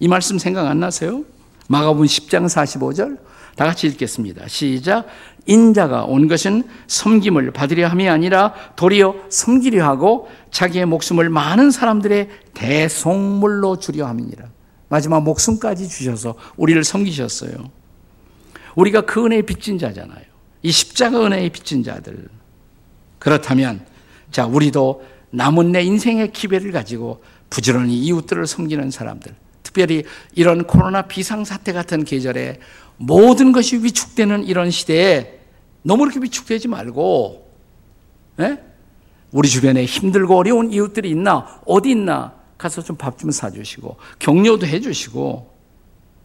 이 0.00 0.08
말씀 0.08 0.38
생각 0.38 0.66
안 0.66 0.80
나세요? 0.80 1.24
마가복음 1.68 2.04
10장 2.06 2.46
45절 2.46 3.18
다 3.54 3.64
같이 3.66 3.86
읽겠습니다. 3.86 4.48
시작. 4.48 5.06
인자가 5.46 6.04
온 6.04 6.28
것은 6.28 6.64
섬김을 6.86 7.50
받으려 7.52 7.88
함이 7.88 8.08
아니라 8.08 8.54
도리어 8.76 9.14
섬기려 9.28 9.84
하고 9.84 10.28
자기의 10.50 10.86
목숨을 10.86 11.28
많은 11.30 11.70
사람들의 11.70 12.28
대속물로 12.54 13.78
주려 13.78 14.06
함이니라. 14.06 14.46
마지막 14.88 15.22
목숨까지 15.22 15.88
주셔서 15.88 16.34
우리를 16.56 16.84
섬기셨어요. 16.84 17.52
우리가 18.74 19.02
그 19.02 19.24
은혜의 19.24 19.42
빚진 19.42 19.78
자잖아요. 19.78 20.22
이 20.62 20.70
십자가 20.70 21.24
은혜의 21.24 21.50
빚진 21.50 21.82
자들. 21.82 22.28
그렇다면 23.18 23.84
자 24.30 24.46
우리도 24.46 25.02
남은 25.30 25.72
내 25.72 25.82
인생의 25.82 26.32
기회를 26.32 26.72
가지고 26.72 27.22
부지런히 27.50 27.98
이웃들을 27.98 28.46
섬기는 28.46 28.90
사람들. 28.90 29.34
특별히 29.62 30.04
이런 30.34 30.64
코로나 30.64 31.02
비상사태 31.02 31.72
같은 31.72 32.04
계절에 32.04 32.60
모든 32.96 33.52
것이 33.52 33.76
위축되는 33.78 34.44
이런 34.44 34.70
시대에 34.70 35.40
너무 35.82 36.04
이렇게 36.04 36.20
위축되지 36.20 36.68
말고, 36.68 37.50
예? 38.40 38.58
우리 39.32 39.48
주변에 39.48 39.84
힘들고 39.84 40.36
어려운 40.36 40.70
이웃들이 40.72 41.10
있나? 41.10 41.60
어디 41.66 41.90
있나? 41.90 42.34
가서 42.58 42.82
좀 42.82 42.96
밥 42.96 43.18
좀 43.18 43.30
사주시고, 43.30 43.96
격려도 44.18 44.66
해주시고. 44.66 45.50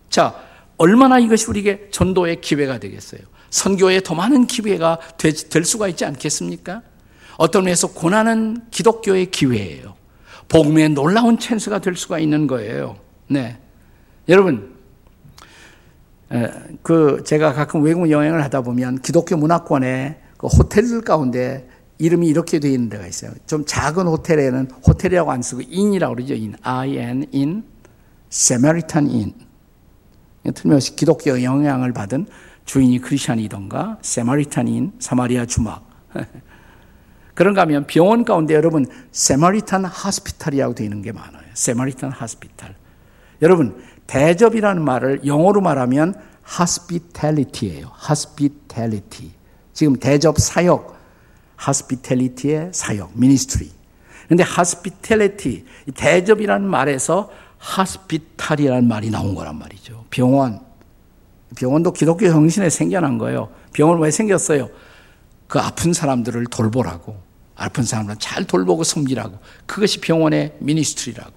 자, 0.10 0.36
얼마나 0.78 1.18
이것이 1.18 1.48
우리에게 1.48 1.90
전도의 1.92 2.42
기회가 2.42 2.80
되겠어요? 2.80 3.22
선교에 3.50 4.02
더 4.02 4.14
많은 4.14 4.46
기회가 4.46 5.00
될 5.18 5.64
수가 5.64 5.88
있지 5.88 6.06
않겠습니까? 6.06 6.82
어떤 7.38 7.64
면에서 7.64 7.88
고난은 7.88 8.62
기독교의 8.72 9.32
기회예요. 9.32 9.96
복음의 10.50 10.90
놀라운 10.90 11.40
찬스가 11.40 11.80
될 11.80 11.96
수가 11.96 12.20
있는 12.20 12.46
거예요. 12.48 12.98
네. 13.28 13.58
여러분, 14.30 14.77
그 16.82 17.24
제가 17.26 17.54
가끔 17.54 17.84
외국 17.84 18.10
여행을 18.10 18.44
하다 18.44 18.62
보면 18.62 19.02
기독교 19.02 19.38
문화권의 19.38 20.18
그 20.38 20.48
호텔들 20.48 21.02
가운데 21.02 21.68
이름이 22.00 22.28
이렇게 22.28 22.60
되어 22.60 22.72
있는 22.72 22.90
데가 22.90 23.08
있어요. 23.08 23.32
좀 23.48 23.66
작은 23.66 24.06
호텔에는 24.06 24.70
호텔이라고 24.86 25.32
안 25.32 25.42
쓰고 25.42 25.62
inn이라고 25.68 26.16
그러죠. 26.16 26.36
인. 26.36 26.56
I-N, 26.62 27.28
inn. 27.32 27.64
Samaritan 28.30 29.10
Inn. 29.10 29.34
틀림없이 30.54 30.96
기독교 30.96 31.42
영향을 31.42 31.94
받은 31.94 32.28
주인이 32.66 33.00
크리스찬이던가 33.00 33.98
Samaritan 34.02 34.68
Inn, 34.68 34.92
사마리아 35.00 35.46
주막. 35.46 35.88
그런가 37.34 37.62
하면 37.62 37.86
병원 37.88 38.26
가운데 38.26 38.54
여러분 38.54 38.86
세마리탄 39.12 39.86
하스피탈이라고 39.86 40.76
되어 40.76 40.86
있는 40.86 41.02
게 41.02 41.12
많아요. 41.12 41.44
세마리탄 41.54 42.12
하스피탈. 42.12 42.76
여러분 43.42 43.78
대접이라는 44.08 44.84
말을 44.84 45.22
영어로 45.26 45.62
말하면 45.62 46.16
hospitality예요. 46.60 47.92
hospitality. 48.10 49.32
지금 49.74 49.96
대접 49.98 50.38
사역, 50.40 50.98
hospitality의 51.66 52.72
사역, 52.74 53.12
ministry. 53.16 53.72
근데 54.28 54.44
hospitality, 54.44 55.66
대접이라는 55.96 56.68
말에서 56.68 57.30
hospital이라는 57.78 58.88
말이 58.88 59.10
나온 59.10 59.36
거란 59.36 59.58
말이죠. 59.60 60.06
병원. 60.10 60.62
병원도 61.56 61.94
기독교 61.94 62.28
정신에 62.28 62.70
생겨난 62.70 63.18
거예요. 63.18 63.50
병원 63.72 64.00
왜 64.00 64.12
생겼어요? 64.12 64.70
그 65.48 65.60
아픈 65.60 65.94
사람들을 65.94 66.46
돌보라고. 66.48 67.18
아픈 67.56 67.84
사람을 67.84 68.18
잘 68.20 68.44
돌보고 68.44 68.84
섬기라고. 68.84 69.38
그것이 69.66 70.00
병원의 70.00 70.58
미니스트리라고. 70.60 71.32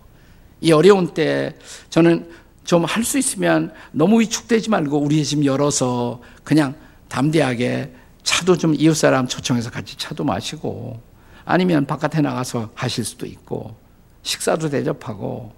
이 0.60 0.72
어려운 0.72 1.14
때 1.14 1.54
저는 1.88 2.28
좀 2.64 2.84
할 2.84 3.02
수 3.04 3.18
있으면 3.18 3.72
너무 3.92 4.20
위축되지 4.20 4.70
말고 4.70 4.98
우리 4.98 5.24
집 5.24 5.44
열어서 5.44 6.20
그냥 6.44 6.74
담대하게 7.08 7.94
차도 8.22 8.56
좀 8.58 8.74
이웃 8.76 8.94
사람 8.94 9.26
초청해서 9.26 9.70
같이 9.70 9.96
차도 9.98 10.24
마시고 10.24 11.00
아니면 11.44 11.86
바깥에 11.86 12.20
나가서 12.20 12.70
하실 12.74 13.04
수도 13.04 13.26
있고 13.26 13.74
식사도 14.22 14.68
대접하고 14.70 15.52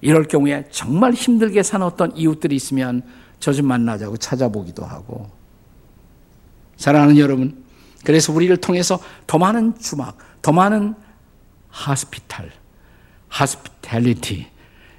이럴 0.00 0.24
경우에 0.24 0.66
정말 0.70 1.12
힘들게 1.12 1.62
사는 1.62 1.84
어떤 1.84 2.16
이웃들이 2.16 2.54
있으면 2.54 3.02
저 3.40 3.52
좀 3.52 3.66
만나자고 3.66 4.16
찾아보기도 4.16 4.84
하고. 4.84 5.30
사랑하는 6.76 7.18
여러분 7.18 7.64
그래서 8.04 8.32
우리를 8.32 8.54
통해서 8.58 8.98
더 9.26 9.38
많은 9.38 9.78
주막 9.78 10.16
더 10.42 10.52
많은 10.52 10.94
하스피탈 11.70 12.50
하스피탈리티 13.28 14.46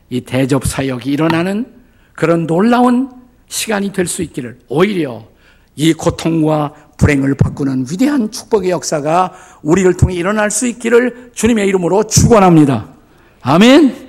이 0.09 0.21
대접 0.21 0.65
사역이 0.65 1.11
일어나는 1.11 1.65
그런 2.13 2.47
놀라운 2.47 3.11
시간이 3.47 3.93
될 3.93 4.07
수 4.07 4.21
있기를 4.23 4.59
오히려 4.67 5.25
이 5.75 5.93
고통과 5.93 6.73
불행을 6.97 7.35
바꾸는 7.35 7.85
위대한 7.91 8.31
축복의 8.31 8.71
역사가 8.71 9.33
우리를 9.61 9.93
통해 9.95 10.15
일어날 10.15 10.49
수 10.49 10.67
있기를 10.67 11.31
주님의 11.35 11.67
이름으로 11.67 12.03
축원합니다. 12.05 12.89
아멘. 13.41 14.06